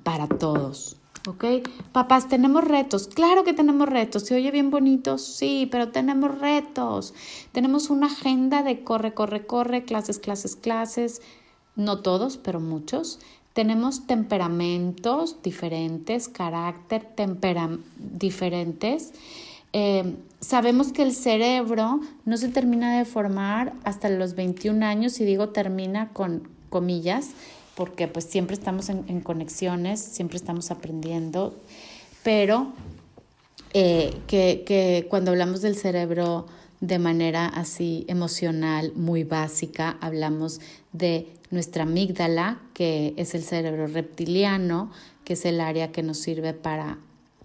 para 0.03 0.27
todos. 0.27 0.98
¿Ok? 1.27 1.46
Papás, 1.93 2.29
tenemos 2.29 2.63
retos. 2.63 3.08
Claro 3.08 3.43
que 3.43 3.53
tenemos 3.53 3.89
retos. 3.89 4.22
¿Se 4.22 4.36
oye 4.36 4.51
bien 4.51 4.70
bonito? 4.70 5.17
Sí, 5.17 5.67
pero 5.72 5.89
tenemos 5.89 6.38
retos. 6.38 7.15
Tenemos 7.53 7.89
una 7.89 8.05
agenda 8.05 8.62
de 8.62 8.84
corre, 8.84 9.15
corre, 9.15 9.48
corre, 9.48 9.84
clases, 9.84 10.20
clases, 10.20 10.55
clases. 10.55 11.24
No 11.75 12.01
todos, 12.01 12.38
pero 12.38 12.60
muchos. 12.60 13.20
Tenemos 13.53 14.05
temperamentos 14.05 15.41
diferentes, 15.41 16.27
carácter 16.29 17.03
tempera 17.03 17.79
diferentes. 17.98 19.12
Eh, 19.73 20.15
sabemos 20.39 20.93
que 20.93 21.01
el 21.01 21.13
cerebro 21.13 21.99
no 22.25 22.37
se 22.37 22.49
termina 22.49 22.97
de 22.97 23.05
formar 23.05 23.73
hasta 23.83 24.07
los 24.09 24.35
21 24.35 24.85
años 24.85 25.19
y 25.19 25.25
digo 25.25 25.49
termina 25.49 26.09
con 26.09 26.47
comillas 26.69 27.31
porque 27.75 28.07
pues 28.07 28.25
siempre 28.25 28.55
estamos 28.55 28.89
en, 28.89 29.21
conexiones, 29.21 29.99
siempre 29.99 30.37
estamos 30.37 30.69
aprendiendo, 30.69 31.55
pero 32.23 32.71
eh, 33.73 34.15
que 34.27 35.07
cuando 35.09 35.31
hablamos 35.31 35.61
del 35.61 35.75
cerebro 35.75 36.45
de 36.83 36.99
manera 36.99 37.47
así 37.47 38.03
emocional, 38.09 38.91
muy 38.93 39.23
básica, 39.23 39.97
hablamos 40.01 40.59
de 40.91 41.29
nuestra 41.49 41.83
amígdala, 41.83 42.59
que 42.73 43.13
es 43.15 43.35
el 43.35 43.43
cerebro 43.43 43.87
reptiliano, 43.87 44.91
que 45.23 45.33
es 45.33 45.45
el 45.45 45.61
área 45.61 45.93
que 45.93 46.03
nos 46.03 46.17
sirve 46.17 46.53
para 46.53 46.97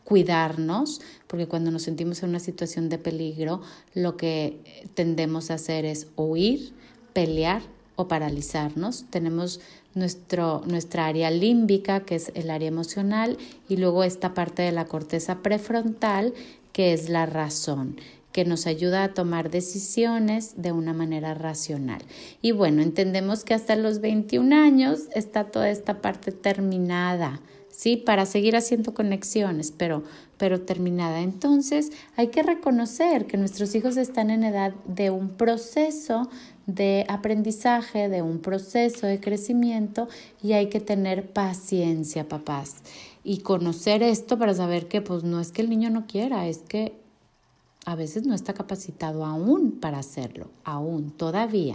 cuidarnos, 0.08 1.02
porque 1.26 1.48
cuando 1.48 1.70
nos 1.70 1.82
sentimos 1.82 2.22
en 2.22 2.30
una 2.30 2.40
situación 2.40 2.88
de 2.88 2.96
peligro, 2.96 3.60
lo 3.92 4.16
que 4.16 4.86
tendemos 4.94 5.50
a 5.50 5.54
hacer 5.54 5.84
es 5.84 6.06
huir, 6.16 6.72
pelear 7.12 7.60
o 7.94 8.08
paralizarnos. 8.08 9.04
Tenemos 9.10 9.60
nuestro, 9.94 10.62
nuestra 10.64 11.04
área 11.04 11.30
límbica, 11.30 12.06
que 12.06 12.14
es 12.14 12.32
el 12.34 12.48
área 12.48 12.68
emocional, 12.68 13.36
y 13.68 13.76
luego 13.76 14.02
esta 14.02 14.32
parte 14.32 14.62
de 14.62 14.72
la 14.72 14.86
corteza 14.86 15.42
prefrontal, 15.42 16.32
que 16.72 16.94
es 16.94 17.10
la 17.10 17.26
razón 17.26 18.00
que 18.32 18.46
nos 18.46 18.66
ayuda 18.66 19.04
a 19.04 19.14
tomar 19.14 19.50
decisiones 19.50 20.54
de 20.56 20.72
una 20.72 20.94
manera 20.94 21.34
racional. 21.34 22.00
Y 22.40 22.52
bueno, 22.52 22.80
entendemos 22.82 23.44
que 23.44 23.52
hasta 23.52 23.74
los 23.74 24.00
21 24.00 24.54
años 24.54 25.00
está 25.14 25.44
toda 25.44 25.68
esta 25.68 26.00
parte 26.00 26.30
terminada 26.30 27.42
¿sí? 27.70 27.96
Para 27.96 28.26
seguir 28.26 28.56
haciendo 28.56 28.94
conexiones, 28.94 29.72
pero, 29.76 30.02
pero 30.36 30.60
terminada. 30.60 31.20
Entonces, 31.20 31.90
hay 32.16 32.28
que 32.28 32.42
reconocer 32.42 33.26
que 33.26 33.36
nuestros 33.36 33.74
hijos 33.74 33.96
están 33.96 34.30
en 34.30 34.44
edad 34.44 34.74
de 34.86 35.10
un 35.10 35.30
proceso 35.30 36.28
de 36.66 37.06
aprendizaje, 37.08 38.08
de 38.08 38.20
un 38.20 38.40
proceso 38.40 39.06
de 39.06 39.20
crecimiento 39.20 40.06
y 40.42 40.52
hay 40.52 40.68
que 40.68 40.80
tener 40.80 41.32
paciencia, 41.32 42.28
papás. 42.28 42.76
Y 43.24 43.38
conocer 43.38 44.02
esto 44.02 44.38
para 44.38 44.54
saber 44.54 44.86
que 44.86 45.00
pues 45.00 45.24
no 45.24 45.40
es 45.40 45.50
que 45.50 45.62
el 45.62 45.70
niño 45.70 45.90
no 45.90 46.06
quiera, 46.06 46.46
es 46.46 46.58
que 46.58 46.94
a 47.86 47.94
veces 47.94 48.26
no 48.26 48.34
está 48.34 48.52
capacitado 48.52 49.24
aún 49.24 49.72
para 49.80 49.98
hacerlo, 49.98 50.50
aún, 50.62 51.10
todavía. 51.10 51.74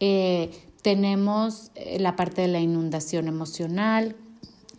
Eh, 0.00 0.50
tenemos 0.80 1.70
eh, 1.74 1.98
la 2.00 2.16
parte 2.16 2.40
de 2.40 2.48
la 2.48 2.60
inundación 2.60 3.28
emocional, 3.28 4.16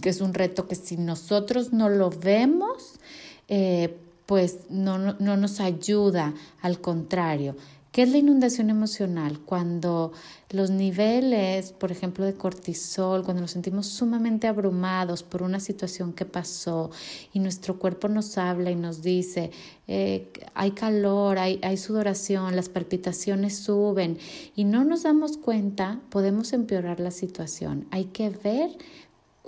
que 0.01 0.10
es 0.10 0.22
un 0.22 0.34
reto 0.34 0.68
que 0.68 0.75
si 0.75 0.98
nosotros 0.98 1.74
no 1.74 1.89
lo 1.89 2.10
vemos, 2.10 3.00
eh, 3.48 3.98
pues 4.25 4.60
no, 4.70 4.98
no, 4.98 5.38
nos 5.38 5.60
ayuda, 5.60 6.34
al 6.62 6.79
contrario. 6.79 7.56
¿Qué 7.91 8.03
es 8.03 8.10
la 8.12 8.20
inundación 8.20 8.70
emocional? 8.70 9.39
Cuando 9.39 10.12
los 10.51 10.70
niveles, 10.70 11.72
por 11.72 11.91
ejemplo, 11.91 12.24
de 12.24 12.36
cortisol, 12.36 13.24
cuando 13.24 13.41
nos 13.41 13.50
sentimos 13.50 13.88
sumamente 13.88 14.46
abrumados 14.46 15.24
por 15.24 15.41
una 15.41 15.60
situación 15.60 16.13
que 16.13 16.25
pasó 16.25 16.91
y 17.34 17.39
nuestro 17.39 17.79
cuerpo 17.79 18.08
nos 18.08 18.38
habla 18.38 18.70
y 18.70 18.75
nos 18.75 19.01
dice, 19.01 19.50
eh, 19.88 20.32
hay 20.53 20.72
calor, 20.72 21.39
hay, 21.39 21.60
hay 21.63 21.77
sudoración, 21.77 22.56
las 22.56 22.70
palpitaciones 22.70 23.58
suben 23.58 24.20
y 24.56 24.65
no 24.65 24.84
nos 24.84 25.01
damos 25.01 25.38
cuenta, 25.38 26.00
podemos 26.12 26.53
empeorar 26.53 27.00
la 27.00 27.10
situación. 27.10 27.88
Hay 27.89 28.06
que 28.06 28.29
ver 28.29 28.70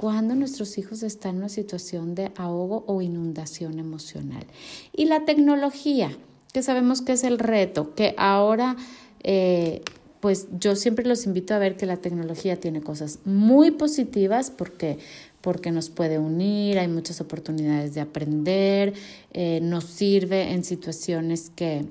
cuando 0.02 0.34
nuestros 0.34 0.80
hijos 0.80 1.04
están 1.04 1.36
en 1.36 1.38
una 1.38 1.50
situación 1.50 2.16
de 2.16 2.32
ahogo 2.36 2.84
o 2.88 3.04
inundación 3.04 3.78
emocional. 3.78 4.44
Y 4.92 5.06
la 5.06 5.26
tecnología, 5.26 6.10
que 6.52 6.64
sabemos 6.64 7.04
que 7.04 7.12
es 7.12 7.24
el 7.24 7.38
reto, 7.38 7.94
que 7.94 8.16
ahora, 8.18 8.78
eh, 9.22 9.84
pues 10.20 10.48
yo 10.60 10.76
siempre 10.76 11.06
los 11.06 11.28
invito 11.28 11.54
a 11.54 11.60
ver 11.60 11.78
que 11.78 11.86
la 11.86 11.98
tecnología 11.98 12.60
tiene 12.60 12.82
cosas 12.82 13.20
muy 13.26 13.70
positivas 13.70 14.50
porque 14.50 14.98
porque 15.42 15.72
nos 15.72 15.90
puede 15.90 16.20
unir, 16.20 16.78
hay 16.78 16.88
muchas 16.88 17.20
oportunidades 17.20 17.96
de 17.96 18.02
aprender, 18.02 18.94
eh, 19.34 19.60
nos 19.62 19.86
sirve 19.86 20.52
en 20.52 20.64
situaciones 20.64 21.52
que, 21.56 21.86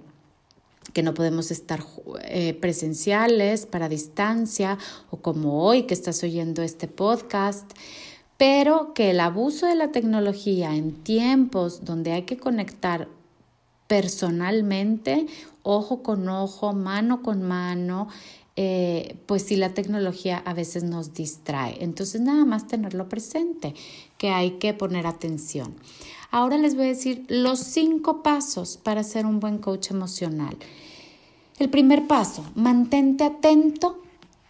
que 0.92 1.02
no 1.02 1.14
podemos 1.14 1.50
estar 1.50 1.84
eh, 2.22 2.54
presenciales 2.54 3.66
para 3.66 3.88
distancia 3.88 4.78
o 5.10 5.18
como 5.18 5.64
hoy 5.64 5.84
que 5.84 5.94
estás 5.94 6.22
oyendo 6.22 6.62
este 6.62 6.88
podcast, 6.88 7.70
pero 8.36 8.94
que 8.94 9.10
el 9.10 9.20
abuso 9.20 9.66
de 9.66 9.74
la 9.74 9.92
tecnología 9.92 10.74
en 10.74 10.92
tiempos 10.92 11.84
donde 11.84 12.12
hay 12.12 12.22
que 12.22 12.38
conectar 12.38 13.08
personalmente, 13.86 15.26
ojo 15.62 16.02
con 16.02 16.28
ojo, 16.28 16.72
mano 16.72 17.22
con 17.22 17.42
mano, 17.42 18.08
eh, 18.56 19.16
pues 19.26 19.42
sí 19.42 19.56
la 19.56 19.74
tecnología 19.74 20.38
a 20.44 20.54
veces 20.54 20.84
nos 20.84 21.14
distrae. 21.14 21.82
Entonces 21.82 22.20
nada 22.20 22.44
más 22.44 22.66
tenerlo 22.66 23.08
presente, 23.08 23.74
que 24.16 24.30
hay 24.30 24.52
que 24.52 24.74
poner 24.74 25.06
atención. 25.06 25.74
Ahora 26.30 26.56
les 26.58 26.76
voy 26.76 26.84
a 26.84 26.88
decir 26.88 27.24
los 27.28 27.58
cinco 27.58 28.22
pasos 28.22 28.76
para 28.76 29.02
ser 29.02 29.26
un 29.26 29.40
buen 29.40 29.58
coach 29.58 29.90
emocional. 29.90 30.56
El 31.60 31.68
primer 31.68 32.06
paso, 32.06 32.42
mantente 32.54 33.22
atento 33.22 33.98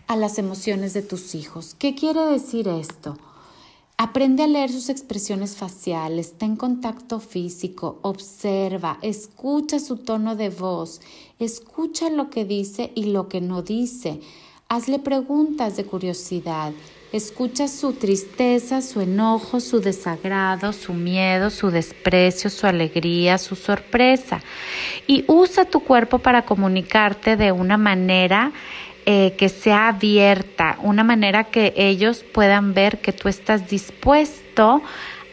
a 0.07 0.14
las 0.14 0.38
emociones 0.38 0.95
de 0.95 1.02
tus 1.02 1.35
hijos. 1.35 1.75
¿Qué 1.76 1.97
quiere 1.97 2.21
decir 2.26 2.69
esto? 2.69 3.19
Aprende 3.97 4.45
a 4.45 4.47
leer 4.47 4.71
sus 4.71 4.88
expresiones 4.88 5.57
faciales, 5.57 6.35
ten 6.38 6.55
contacto 6.55 7.19
físico, 7.19 7.99
observa, 8.02 9.00
escucha 9.02 9.81
su 9.81 9.97
tono 9.97 10.37
de 10.37 10.50
voz, 10.50 11.00
escucha 11.40 12.11
lo 12.11 12.31
que 12.31 12.45
dice 12.45 12.93
y 12.95 13.07
lo 13.07 13.29
que 13.29 13.40
no 13.40 13.62
dice. 13.62 14.21
Hazle 14.69 15.00
preguntas 15.00 15.76
de 15.76 15.87
curiosidad, 15.87 16.73
escucha 17.12 17.67
su 17.67 17.93
tristeza, 17.95 18.83
su 18.83 19.00
enojo, 19.00 19.61
su 19.61 19.81
desagrado, 19.81 20.73
su 20.73 20.95
miedo, 20.95 21.50
su 21.50 21.71
desprecio, 21.71 22.50
su 22.50 22.67
alegría, 22.67 23.38
su 23.38 23.57
sorpresa. 23.57 24.40
Y 25.07 25.25
usa 25.26 25.64
tu 25.64 25.81
cuerpo 25.81 26.19
para 26.19 26.43
comunicarte 26.43 27.37
de 27.37 27.52
una 27.52 27.76
manera 27.76 28.52
eh, 29.07 29.35
que 29.37 29.49
sea 29.49 29.88
abierta, 29.88 30.79
una 30.83 31.02
manera 31.02 31.45
que 31.45 31.73
ellos 31.76 32.25
puedan 32.33 32.75
ver 32.75 33.00
que 33.00 33.12
tú 33.12 33.29
estás 33.29 33.69
dispuesto 33.69 34.83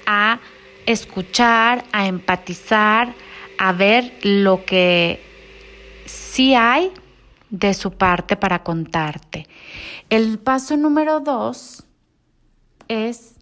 a 0.06 0.40
escuchar, 0.86 1.84
a 1.92 2.08
empatizar, 2.08 3.14
a 3.58 3.74
ver 3.74 4.14
lo 4.24 4.64
que 4.66 5.22
sí 6.06 6.56
hay 6.56 6.92
de 7.50 7.74
su 7.74 7.92
parte 7.92 8.36
para 8.36 8.64
contarte. 8.64 9.48
El 10.10 10.40
paso 10.40 10.78
número 10.78 11.20
dos 11.20 11.84
es 12.88 13.36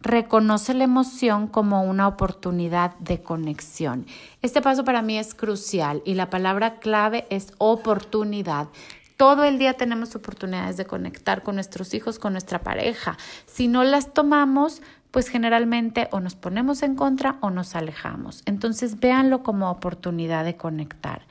reconoce 0.00 0.74
la 0.74 0.84
emoción 0.84 1.48
como 1.48 1.82
una 1.82 2.06
oportunidad 2.06 2.96
de 2.98 3.22
conexión. 3.22 4.06
Este 4.42 4.62
paso 4.62 4.84
para 4.84 5.02
mí 5.02 5.18
es 5.18 5.34
crucial 5.34 6.02
y 6.04 6.14
la 6.14 6.30
palabra 6.30 6.78
clave 6.78 7.26
es 7.30 7.52
oportunidad. 7.58 8.68
Todo 9.16 9.44
el 9.44 9.58
día 9.58 9.74
tenemos 9.74 10.14
oportunidades 10.14 10.76
de 10.76 10.84
conectar 10.84 11.42
con 11.42 11.54
nuestros 11.54 11.94
hijos, 11.94 12.18
con 12.18 12.32
nuestra 12.32 12.60
pareja. 12.60 13.16
Si 13.46 13.66
no 13.66 13.82
las 13.82 14.12
tomamos, 14.12 14.82
pues 15.10 15.28
generalmente 15.28 16.08
o 16.12 16.20
nos 16.20 16.34
ponemos 16.34 16.82
en 16.82 16.94
contra 16.94 17.38
o 17.40 17.50
nos 17.50 17.74
alejamos. 17.74 18.42
Entonces 18.44 19.00
véanlo 19.00 19.42
como 19.42 19.70
oportunidad 19.70 20.44
de 20.44 20.56
conectar. 20.56 21.22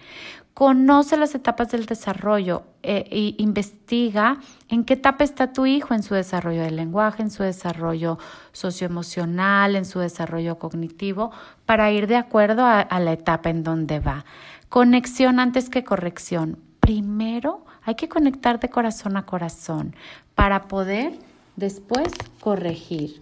Conoce 0.56 1.18
las 1.18 1.36
etapas 1.36 1.70
del 1.72 1.86
desarrollo 1.86 2.64
e 2.82 3.36
investiga 3.40 4.40
en 4.70 4.86
qué 4.86 4.94
etapa 4.94 5.26
está 5.26 5.52
tu 5.52 5.66
hijo 5.66 5.94
en 5.94 6.02
su 6.02 6.14
desarrollo 6.14 6.62
del 6.62 6.78
lenguaje, 6.78 7.22
en 7.24 7.30
su 7.30 7.44
desarrollo 7.44 8.18
socioemocional, 8.54 9.76
en 9.76 9.84
su 9.84 10.00
desarrollo 10.00 10.58
cognitivo, 10.58 11.32
para 11.66 11.92
ir 11.92 12.08
de 12.08 12.16
acuerdo 12.16 12.66
a 12.66 13.00
la 13.02 13.12
etapa 13.12 13.50
en 13.50 13.64
donde 13.64 14.00
va. 14.00 14.24
Conexión 14.70 15.42
antes 15.42 15.70
que 15.70 15.84
corrección. 15.84 16.58
Primero 16.80 17.66
hay 17.84 17.96
que 17.96 18.08
conectar 18.08 18.62
de 18.62 18.70
corazón 18.70 19.18
a 19.18 19.26
corazón 19.26 19.94
para 20.36 20.70
poder 20.70 21.20
después 21.58 22.14
corregir. 22.40 23.22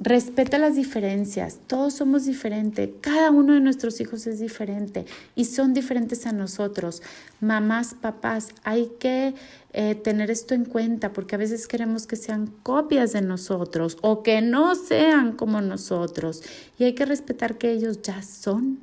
Respeta 0.00 0.58
las 0.58 0.74
diferencias, 0.74 1.60
todos 1.68 1.94
somos 1.94 2.24
diferentes, 2.24 2.90
cada 3.00 3.30
uno 3.30 3.54
de 3.54 3.60
nuestros 3.60 4.00
hijos 4.00 4.26
es 4.26 4.40
diferente 4.40 5.06
y 5.36 5.44
son 5.44 5.72
diferentes 5.72 6.26
a 6.26 6.32
nosotros. 6.32 7.00
Mamás, 7.40 7.94
papás, 7.94 8.48
hay 8.64 8.90
que 8.98 9.34
eh, 9.72 9.94
tener 9.94 10.32
esto 10.32 10.52
en 10.54 10.64
cuenta 10.64 11.12
porque 11.12 11.36
a 11.36 11.38
veces 11.38 11.68
queremos 11.68 12.08
que 12.08 12.16
sean 12.16 12.52
copias 12.64 13.12
de 13.12 13.22
nosotros 13.22 13.96
o 14.00 14.24
que 14.24 14.42
no 14.42 14.74
sean 14.74 15.32
como 15.36 15.60
nosotros 15.60 16.42
y 16.76 16.84
hay 16.84 16.94
que 16.94 17.06
respetar 17.06 17.56
que 17.56 17.70
ellos 17.70 18.02
ya 18.02 18.20
son, 18.20 18.80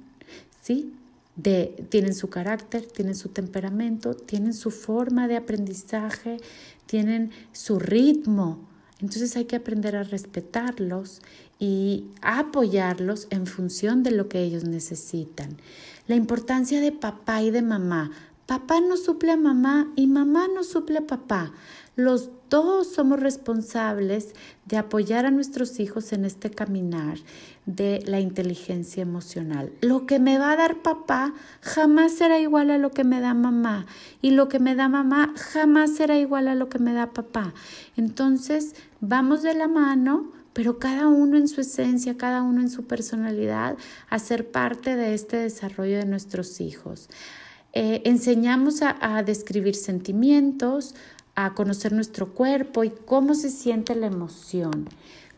¿sí? 0.62 0.94
tienen 1.90 2.14
su 2.14 2.30
carácter, 2.30 2.86
tienen 2.86 3.16
su 3.16 3.30
temperamento, 3.30 4.14
tienen 4.14 4.54
su 4.54 4.72
forma 4.72 5.28
de 5.28 5.38
aprendizaje, 5.38 6.38
tienen 6.86 7.32
su 7.52 7.80
ritmo. 7.80 8.71
Entonces 9.02 9.36
hay 9.36 9.46
que 9.46 9.56
aprender 9.56 9.96
a 9.96 10.04
respetarlos 10.04 11.22
y 11.60 12.06
apoyarlos 12.22 13.28
en 13.30 13.48
función 13.48 14.04
de 14.04 14.12
lo 14.12 14.30
que 14.30 14.42
ellos 14.42 14.64
necesitan. 14.64 15.58
La 16.08 16.16
importancia 16.16 16.82
de 16.82 16.92
papá 16.92 17.42
y 17.42 17.52
de 17.52 17.62
mamá. 17.62 18.12
Papá 18.52 18.82
no 18.82 18.98
suple 18.98 19.32
a 19.32 19.38
mamá 19.38 19.88
y 19.96 20.08
mamá 20.08 20.50
no 20.54 20.66
suple 20.66 20.98
a 20.98 21.08
papá. 21.08 21.54
Los 21.96 22.32
dos 22.50 22.92
somos 22.92 23.18
responsables 23.18 24.36
de 24.66 24.76
apoyar 24.76 25.26
a 25.26 25.32
nuestros 25.32 25.80
hijos 25.80 26.12
en 26.12 26.26
este 26.26 26.52
caminar 26.52 27.18
de 27.66 28.04
la 28.06 28.20
inteligencia 28.20 29.04
emocional. 29.04 29.72
Lo 29.80 30.06
que 30.06 30.20
me 30.20 30.38
va 30.38 30.52
a 30.52 30.58
dar 30.58 30.82
papá 30.82 31.34
jamás 31.62 32.12
será 32.12 32.42
igual 32.42 32.72
a 32.72 32.78
lo 32.78 32.92
que 32.92 33.06
me 33.06 33.22
da 33.22 33.34
mamá 33.34 33.86
y 34.22 34.32
lo 34.32 34.50
que 34.50 34.60
me 34.60 34.76
da 34.76 34.90
mamá 34.90 35.34
jamás 35.38 35.96
será 35.96 36.18
igual 36.18 36.50
a 36.50 36.56
lo 36.56 36.68
que 36.68 36.80
me 36.80 36.92
da 36.92 37.14
papá. 37.14 37.54
Entonces, 37.96 38.76
vamos 39.00 39.44
de 39.44 39.54
la 39.54 39.70
mano 39.70 40.34
pero 40.54 40.80
cada 40.80 41.08
uno 41.08 41.38
en 41.38 41.48
su 41.48 41.62
esencia, 41.62 42.18
cada 42.18 42.42
uno 42.42 42.60
en 42.60 42.70
su 42.70 42.86
personalidad, 42.86 43.78
a 44.10 44.20
ser 44.20 44.52
parte 44.52 44.98
de 44.98 45.14
este 45.14 45.38
desarrollo 45.38 45.98
de 45.98 46.06
nuestros 46.06 46.60
hijos. 46.60 47.08
Eh, 47.74 48.02
enseñamos 48.06 48.82
a 48.82 49.24
describir 49.24 49.76
sentimientos, 49.76 50.96
a 51.36 51.54
conocer 51.54 51.94
nuestro 51.94 52.34
cuerpo 52.34 52.84
y 52.84 52.90
cómo 52.90 53.34
se 53.36 53.50
siente 53.50 53.96
la 53.96 54.08
emoción. 54.08 54.90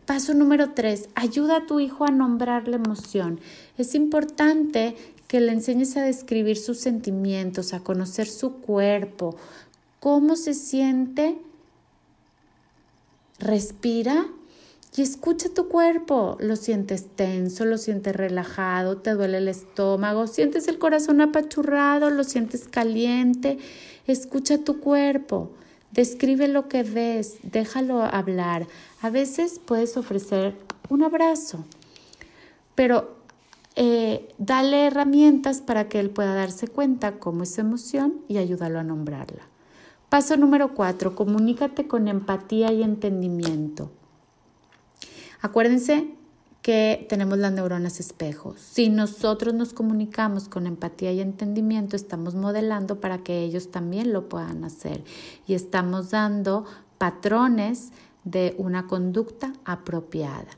Paso 0.06 0.34
número 0.34 0.72
tres, 0.74 1.08
ayuda 1.14 1.58
a 1.58 1.66
tu 1.66 1.80
hijo 1.80 2.04
a 2.04 2.10
nombrar 2.10 2.68
la 2.68 2.76
emoción. 2.76 3.40
Es 3.78 3.94
importante 3.94 4.96
que 5.28 5.40
le 5.40 5.52
enseñes 5.52 5.96
a 5.96 6.02
describir 6.02 6.58
sus 6.58 6.78
sentimientos, 6.78 7.72
a 7.72 7.80
conocer 7.80 8.26
su 8.26 8.56
cuerpo, 8.56 9.36
cómo 10.00 10.36
se 10.36 10.52
siente. 10.52 11.38
Respira 13.38 14.26
y 14.96 15.02
escucha 15.02 15.48
tu 15.48 15.68
cuerpo. 15.68 16.36
Lo 16.40 16.56
sientes 16.56 17.08
tenso, 17.16 17.64
lo 17.64 17.78
sientes 17.78 18.14
relajado, 18.14 18.98
te 18.98 19.10
duele 19.10 19.38
el 19.38 19.48
estómago, 19.48 20.26
sientes 20.26 20.68
el 20.68 20.78
corazón 20.78 21.20
apachurrado, 21.20 22.10
lo 22.10 22.22
sientes 22.22 22.68
caliente. 22.68 23.58
Escucha 24.06 24.58
tu 24.58 24.80
cuerpo. 24.80 25.50
Describe 25.90 26.48
lo 26.48 26.68
que 26.68 26.82
ves, 26.82 27.38
déjalo 27.42 28.02
hablar. 28.02 28.66
A 29.00 29.10
veces 29.10 29.60
puedes 29.64 29.96
ofrecer 29.96 30.54
un 30.88 31.02
abrazo, 31.02 31.64
pero 32.74 33.16
eh, 33.76 34.28
dale 34.38 34.86
herramientas 34.86 35.60
para 35.60 35.88
que 35.88 35.98
él 35.98 36.10
pueda 36.10 36.34
darse 36.34 36.68
cuenta 36.68 37.18
cómo 37.18 37.44
es 37.44 37.58
emoción 37.58 38.20
y 38.28 38.38
ayúdalo 38.38 38.78
a 38.78 38.84
nombrarla. 38.84 39.42
Paso 40.08 40.36
número 40.36 40.74
cuatro, 40.74 41.16
comunícate 41.16 41.88
con 41.88 42.06
empatía 42.06 42.72
y 42.72 42.82
entendimiento. 42.82 43.90
Acuérdense 45.44 46.08
que 46.62 47.04
tenemos 47.10 47.36
las 47.36 47.52
neuronas 47.52 48.00
espejos. 48.00 48.58
Si 48.62 48.88
nosotros 48.88 49.52
nos 49.52 49.74
comunicamos 49.74 50.48
con 50.48 50.66
empatía 50.66 51.12
y 51.12 51.20
entendimiento, 51.20 51.96
estamos 51.96 52.34
modelando 52.34 52.98
para 52.98 53.18
que 53.18 53.42
ellos 53.42 53.70
también 53.70 54.14
lo 54.14 54.30
puedan 54.30 54.64
hacer 54.64 55.04
y 55.46 55.52
estamos 55.52 56.12
dando 56.12 56.64
patrones 56.96 57.90
de 58.24 58.54
una 58.56 58.86
conducta 58.86 59.52
apropiada. 59.66 60.48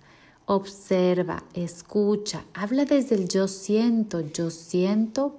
Observa, 0.45 1.43
escucha, 1.53 2.45
habla 2.55 2.85
desde 2.85 3.17
el 3.17 3.27
yo 3.27 3.49
siento, 3.49 4.21
yo 4.21 4.51
siento 4.51 5.37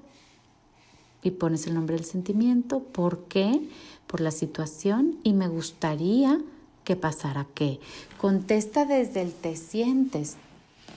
y 1.24 1.32
pones 1.32 1.68
el 1.68 1.74
nombre 1.74 1.96
del 1.96 2.04
sentimiento, 2.04 2.80
¿por 2.82 3.24
qué? 3.30 3.70
Por 4.08 4.20
la 4.20 4.32
situación 4.32 5.20
y 5.24 5.32
me 5.32 5.48
gustaría 5.48 6.38
que 6.88 6.96
pasara 6.96 7.46
qué. 7.54 7.82
Contesta 8.18 8.86
desde 8.86 9.22
el 9.22 9.34
te 9.34 9.58
sientes, 9.58 10.38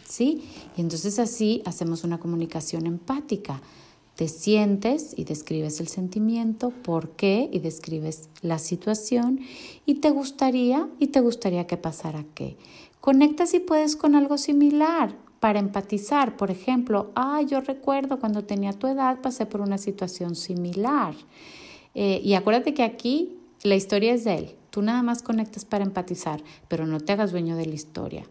¿sí? 0.08 0.44
Y 0.76 0.82
entonces 0.82 1.18
así 1.18 1.62
hacemos 1.64 2.04
una 2.04 2.20
comunicación 2.20 2.86
empática. 2.86 3.60
Te 4.14 4.28
sientes 4.28 5.14
y 5.16 5.24
describes 5.24 5.80
el 5.80 5.88
sentimiento, 5.88 6.70
por 6.70 7.10
qué 7.10 7.50
y 7.52 7.58
describes 7.58 8.28
la 8.40 8.60
situación 8.60 9.40
y 9.84 9.96
te 9.96 10.10
gustaría 10.10 10.88
y 11.00 11.08
te 11.08 11.20
gustaría 11.20 11.66
que 11.66 11.76
pasara 11.76 12.24
qué. 12.34 12.56
Conecta 13.00 13.46
si 13.46 13.58
puedes 13.58 13.96
con 13.96 14.14
algo 14.14 14.38
similar 14.38 15.16
para 15.40 15.58
empatizar. 15.58 16.36
Por 16.36 16.52
ejemplo, 16.52 17.10
ah, 17.16 17.42
yo 17.42 17.62
recuerdo 17.62 18.20
cuando 18.20 18.44
tenía 18.44 18.74
tu 18.74 18.86
edad 18.86 19.20
pasé 19.20 19.44
por 19.44 19.60
una 19.60 19.78
situación 19.78 20.36
similar. 20.36 21.14
Eh, 21.96 22.20
y 22.22 22.34
acuérdate 22.34 22.74
que 22.74 22.84
aquí 22.84 23.39
la 23.62 23.74
historia 23.74 24.14
es 24.14 24.24
de 24.24 24.34
él. 24.34 24.54
Tú 24.70 24.82
nada 24.82 25.02
más 25.02 25.22
conectas 25.22 25.64
para 25.64 25.84
empatizar, 25.84 26.42
pero 26.68 26.86
no 26.86 27.00
te 27.00 27.12
hagas 27.12 27.32
dueño 27.32 27.56
de 27.56 27.66
la 27.66 27.74
historia. 27.74 28.24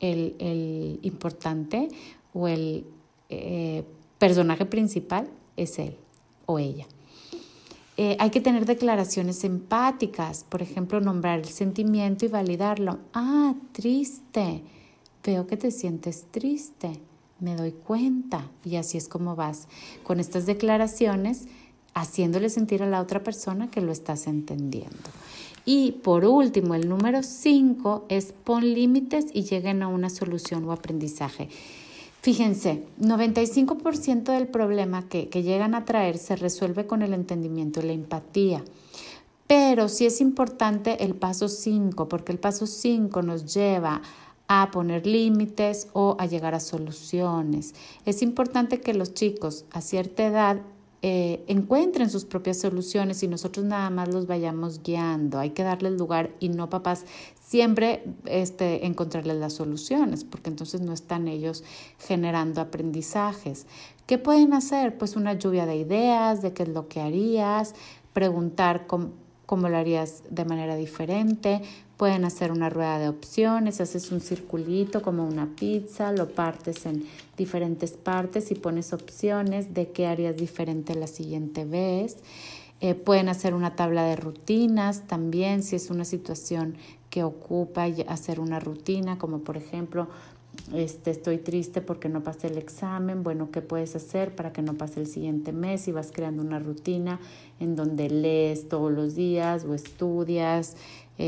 El, 0.00 0.98
importante 1.02 1.88
o 2.34 2.48
el 2.48 2.84
eh, 3.28 3.84
personaje 4.18 4.66
principal 4.66 5.28
es 5.56 5.78
él 5.78 5.96
o 6.46 6.58
ella. 6.58 6.86
Eh, 7.96 8.16
hay 8.18 8.30
que 8.30 8.40
tener 8.40 8.64
declaraciones 8.64 9.44
empáticas, 9.44 10.44
por 10.48 10.62
ejemplo, 10.62 11.00
nombrar 11.00 11.40
el 11.40 11.48
sentimiento 11.48 12.24
y 12.24 12.28
validarlo. 12.28 12.98
Ah, 13.12 13.54
triste. 13.72 14.62
Veo 15.24 15.46
que 15.46 15.56
te 15.56 15.70
sientes 15.70 16.26
triste. 16.30 16.98
Me 17.38 17.54
doy 17.54 17.72
cuenta. 17.72 18.50
Y 18.64 18.76
así 18.76 18.96
es 18.96 19.08
como 19.08 19.36
vas 19.36 19.68
con 20.04 20.20
estas 20.20 20.46
declaraciones, 20.46 21.46
haciéndole 21.94 22.50
sentir 22.50 22.82
a 22.82 22.86
la 22.86 23.00
otra 23.00 23.22
persona 23.22 23.70
que 23.70 23.80
lo 23.80 23.92
estás 23.92 24.26
entendiendo. 24.26 25.10
Y 25.64 25.92
por 25.92 26.24
último, 26.24 26.74
el 26.74 26.88
número 26.88 27.22
5 27.22 28.06
es 28.08 28.32
pon 28.32 28.74
límites 28.74 29.26
y 29.32 29.42
lleguen 29.42 29.82
a 29.82 29.88
una 29.88 30.10
solución 30.10 30.64
o 30.64 30.72
aprendizaje. 30.72 31.48
Fíjense, 32.20 32.84
95% 33.00 34.32
del 34.32 34.48
problema 34.48 35.08
que, 35.08 35.28
que, 35.28 35.42
llegan 35.42 35.74
a 35.74 35.84
traer 35.84 36.18
se 36.18 36.36
resuelve 36.36 36.86
con 36.86 37.02
el 37.02 37.14
entendimiento 37.14 37.80
y 37.80 37.84
la 37.84 37.92
empatía. 37.92 38.64
Pero 39.46 39.88
sí 39.88 40.06
es 40.06 40.20
importante 40.20 41.04
el 41.04 41.14
paso 41.14 41.48
5, 41.48 42.08
porque 42.08 42.32
el 42.32 42.38
paso 42.38 42.66
5 42.66 43.22
nos 43.22 43.52
lleva 43.52 44.02
a 44.48 44.70
poner 44.70 45.06
límites 45.06 45.88
o 45.92 46.16
a 46.18 46.26
llegar 46.26 46.54
a 46.54 46.60
soluciones. 46.60 47.74
Es 48.04 48.22
importante 48.22 48.80
que 48.80 48.94
los 48.94 49.14
chicos 49.14 49.64
a 49.70 49.80
cierta 49.80 50.24
edad 50.24 50.62
eh, 51.04 51.42
encuentren 51.48 52.08
sus 52.08 52.24
propias 52.24 52.58
soluciones 52.58 53.24
y 53.24 53.28
nosotros 53.28 53.66
nada 53.66 53.90
más 53.90 54.08
los 54.14 54.28
vayamos 54.28 54.84
guiando. 54.84 55.40
Hay 55.40 55.50
que 55.50 55.64
darles 55.64 55.94
lugar 55.94 56.30
y 56.38 56.48
no 56.48 56.70
papás 56.70 57.04
siempre 57.44 58.04
este, 58.24 58.86
encontrarles 58.86 59.36
las 59.36 59.54
soluciones, 59.54 60.22
porque 60.22 60.48
entonces 60.48 60.80
no 60.80 60.92
están 60.92 61.26
ellos 61.26 61.64
generando 61.98 62.60
aprendizajes. 62.60 63.66
¿Qué 64.06 64.16
pueden 64.16 64.52
hacer? 64.54 64.96
Pues 64.96 65.16
una 65.16 65.34
lluvia 65.34 65.66
de 65.66 65.76
ideas, 65.76 66.40
de 66.40 66.52
qué 66.52 66.62
es 66.62 66.68
lo 66.68 66.86
que 66.86 67.00
harías, 67.00 67.74
preguntar 68.12 68.86
cómo, 68.86 69.10
cómo 69.44 69.68
lo 69.68 69.76
harías 69.76 70.22
de 70.30 70.44
manera 70.44 70.76
diferente, 70.76 71.62
Pueden 72.02 72.24
hacer 72.24 72.50
una 72.50 72.68
rueda 72.68 72.98
de 72.98 73.08
opciones, 73.08 73.80
haces 73.80 74.10
un 74.10 74.20
circulito 74.20 75.02
como 75.02 75.24
una 75.24 75.46
pizza, 75.54 76.10
lo 76.10 76.30
partes 76.30 76.84
en 76.84 77.04
diferentes 77.36 77.92
partes 77.92 78.50
y 78.50 78.56
pones 78.56 78.92
opciones 78.92 79.72
de 79.72 79.92
qué 79.92 80.08
harías 80.08 80.36
diferente 80.36 80.96
la 80.96 81.06
siguiente 81.06 81.64
vez. 81.64 82.16
Eh, 82.80 82.96
pueden 82.96 83.28
hacer 83.28 83.54
una 83.54 83.76
tabla 83.76 84.02
de 84.02 84.16
rutinas 84.16 85.06
también 85.06 85.62
si 85.62 85.76
es 85.76 85.90
una 85.90 86.04
situación 86.04 86.74
que 87.08 87.22
ocupa 87.22 87.84
hacer 88.08 88.40
una 88.40 88.58
rutina, 88.58 89.16
como 89.16 89.38
por 89.38 89.56
ejemplo, 89.56 90.08
este, 90.74 91.10
estoy 91.10 91.38
triste 91.38 91.80
porque 91.80 92.08
no 92.08 92.22
pasé 92.22 92.48
el 92.48 92.58
examen, 92.58 93.22
bueno, 93.22 93.50
¿qué 93.50 93.62
puedes 93.62 93.96
hacer 93.96 94.34
para 94.34 94.52
que 94.52 94.62
no 94.62 94.74
pase 94.74 95.00
el 95.00 95.06
siguiente 95.06 95.52
mes? 95.52 95.88
Y 95.88 95.92
vas 95.92 96.10
creando 96.12 96.42
una 96.42 96.58
rutina 96.58 97.20
en 97.58 97.74
donde 97.76 98.10
lees 98.10 98.68
todos 98.68 98.92
los 98.92 99.14
días 99.14 99.64
o 99.64 99.74
estudias, 99.74 100.76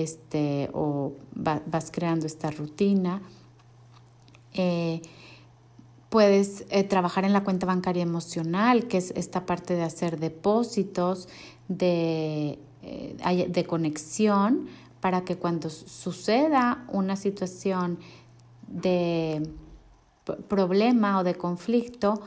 este, 0.03 0.71
o 0.73 1.13
vas 1.35 1.91
creando 1.93 2.27
esta 2.27 2.51
rutina. 2.51 3.23
Eh, 4.53 5.03
puedes 6.09 6.65
eh, 6.71 6.83
trabajar 6.83 7.25
en 7.25 7.33
la 7.33 7.45
cuenta 7.45 7.67
bancaria 7.67 8.03
emocional, 8.03 8.89
que 8.89 8.99
es 8.99 9.13
esta 9.13 9.47
parte 9.47 9.75
de 9.75 9.85
hacer 9.85 10.19
depósitos, 10.19 11.29
de, 11.69 12.59
eh, 12.83 13.47
de 13.49 13.65
conexión, 13.65 14.67
para 15.01 15.25
que 15.25 15.37
cuando 15.37 15.71
suceda 15.71 16.85
una 16.89 17.15
situación 17.15 17.99
de 18.67 19.49
problema 20.49 21.21
o 21.21 21.25
de 21.25 21.35
conflicto, 21.35 22.21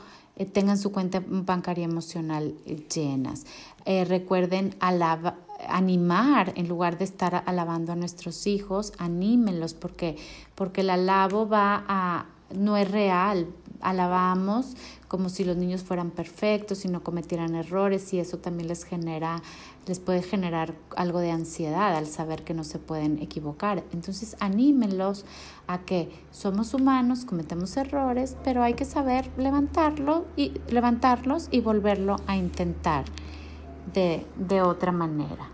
tengan 0.52 0.78
su 0.78 0.92
cuenta 0.92 1.20
bancaria 1.26 1.84
emocional 1.84 2.54
llenas. 2.64 3.44
recuerden 3.84 4.76
alabar 4.78 5.47
animar 5.66 6.52
en 6.56 6.68
lugar 6.68 6.98
de 6.98 7.04
estar 7.04 7.42
alabando 7.46 7.92
a 7.92 7.96
nuestros 7.96 8.46
hijos, 8.46 8.92
anímenlos 8.98 9.74
porque 9.74 10.16
porque 10.54 10.82
el 10.82 10.90
alabo 10.90 11.48
va 11.48 11.84
a 11.88 12.26
no 12.54 12.76
es 12.76 12.90
real. 12.90 13.48
Alabamos 13.80 14.74
como 15.06 15.28
si 15.28 15.44
los 15.44 15.56
niños 15.56 15.82
fueran 15.82 16.10
perfectos 16.10 16.84
y 16.84 16.88
no 16.88 17.04
cometieran 17.04 17.54
errores 17.54 18.12
y 18.12 18.18
eso 18.18 18.38
también 18.38 18.68
les 18.68 18.84
genera 18.84 19.40
les 19.86 20.00
puede 20.00 20.22
generar 20.22 20.74
algo 20.96 21.18
de 21.20 21.30
ansiedad 21.30 21.96
al 21.96 22.06
saber 22.06 22.44
que 22.44 22.52
no 22.54 22.62
se 22.62 22.78
pueden 22.78 23.22
equivocar. 23.22 23.84
Entonces, 23.92 24.36
anímenlos 24.38 25.24
a 25.66 25.78
que 25.78 26.10
somos 26.30 26.74
humanos, 26.74 27.24
cometemos 27.24 27.74
errores, 27.76 28.36
pero 28.44 28.62
hay 28.62 28.74
que 28.74 28.84
saber 28.84 29.30
levantarlo 29.38 30.26
y 30.36 30.52
levantarlos 30.68 31.48
y 31.50 31.60
volverlo 31.60 32.16
a 32.26 32.36
intentar 32.36 33.06
de, 33.92 34.62
otra 34.62 34.92
manera. 34.92 35.50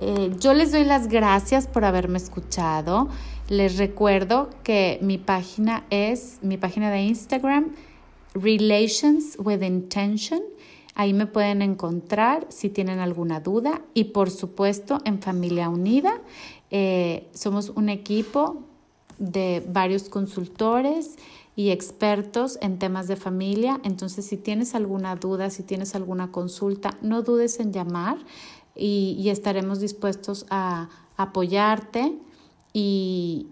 Eh, 0.00 0.32
yo 0.38 0.54
les 0.54 0.72
doy 0.72 0.84
las 0.84 1.08
gracias 1.08 1.66
por 1.66 1.84
haberme 1.84 2.18
escuchado. 2.18 3.08
Les 3.48 3.76
recuerdo 3.76 4.50
que 4.62 4.98
mi 5.02 5.18
página 5.18 5.84
es 5.90 6.38
mi 6.42 6.56
página 6.56 6.90
de 6.90 7.02
Instagram, 7.02 7.72
Relations 8.34 9.36
with 9.38 9.62
Intention. 9.62 10.40
Ahí 10.94 11.12
me 11.12 11.26
pueden 11.26 11.60
encontrar 11.60 12.46
si 12.50 12.70
tienen 12.70 13.00
alguna 13.00 13.40
duda 13.40 13.82
y 13.94 14.04
por 14.04 14.30
supuesto 14.30 15.00
en 15.04 15.20
Familia 15.20 15.68
Unida. 15.68 16.20
Eh, 16.70 17.28
somos 17.32 17.70
un 17.70 17.88
equipo 17.88 18.62
de 19.18 19.64
varios 19.68 20.08
consultores 20.08 21.16
y 21.56 21.70
expertos 21.70 22.58
en 22.60 22.78
temas 22.78 23.06
de 23.06 23.16
familia. 23.16 23.80
Entonces, 23.84 24.26
si 24.26 24.36
tienes 24.36 24.74
alguna 24.74 25.16
duda, 25.16 25.50
si 25.50 25.62
tienes 25.62 25.94
alguna 25.94 26.32
consulta, 26.32 26.98
no 27.00 27.22
dudes 27.22 27.60
en 27.60 27.72
llamar 27.72 28.18
y, 28.74 29.28
estaremos 29.28 29.80
dispuestos 29.80 30.46
a 30.50 30.88
apoyarte 31.16 32.18
y 32.72 33.46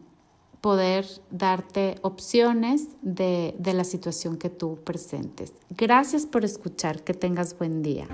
poder 0.61 1.07
darte 1.31 1.97
opciones 2.03 2.89
de, 3.03 3.55
de 3.59 3.75
la 3.75 3.85
situación 3.85 4.37
que 4.37 4.49
tú 4.49 4.79
presentes. 4.85 5.53
Gracias 5.71 6.27
por 6.27 6.45
escuchar. 6.45 7.03
Que 7.03 7.15
tengas 7.15 7.57
buen 7.59 7.83
día. 7.83 8.09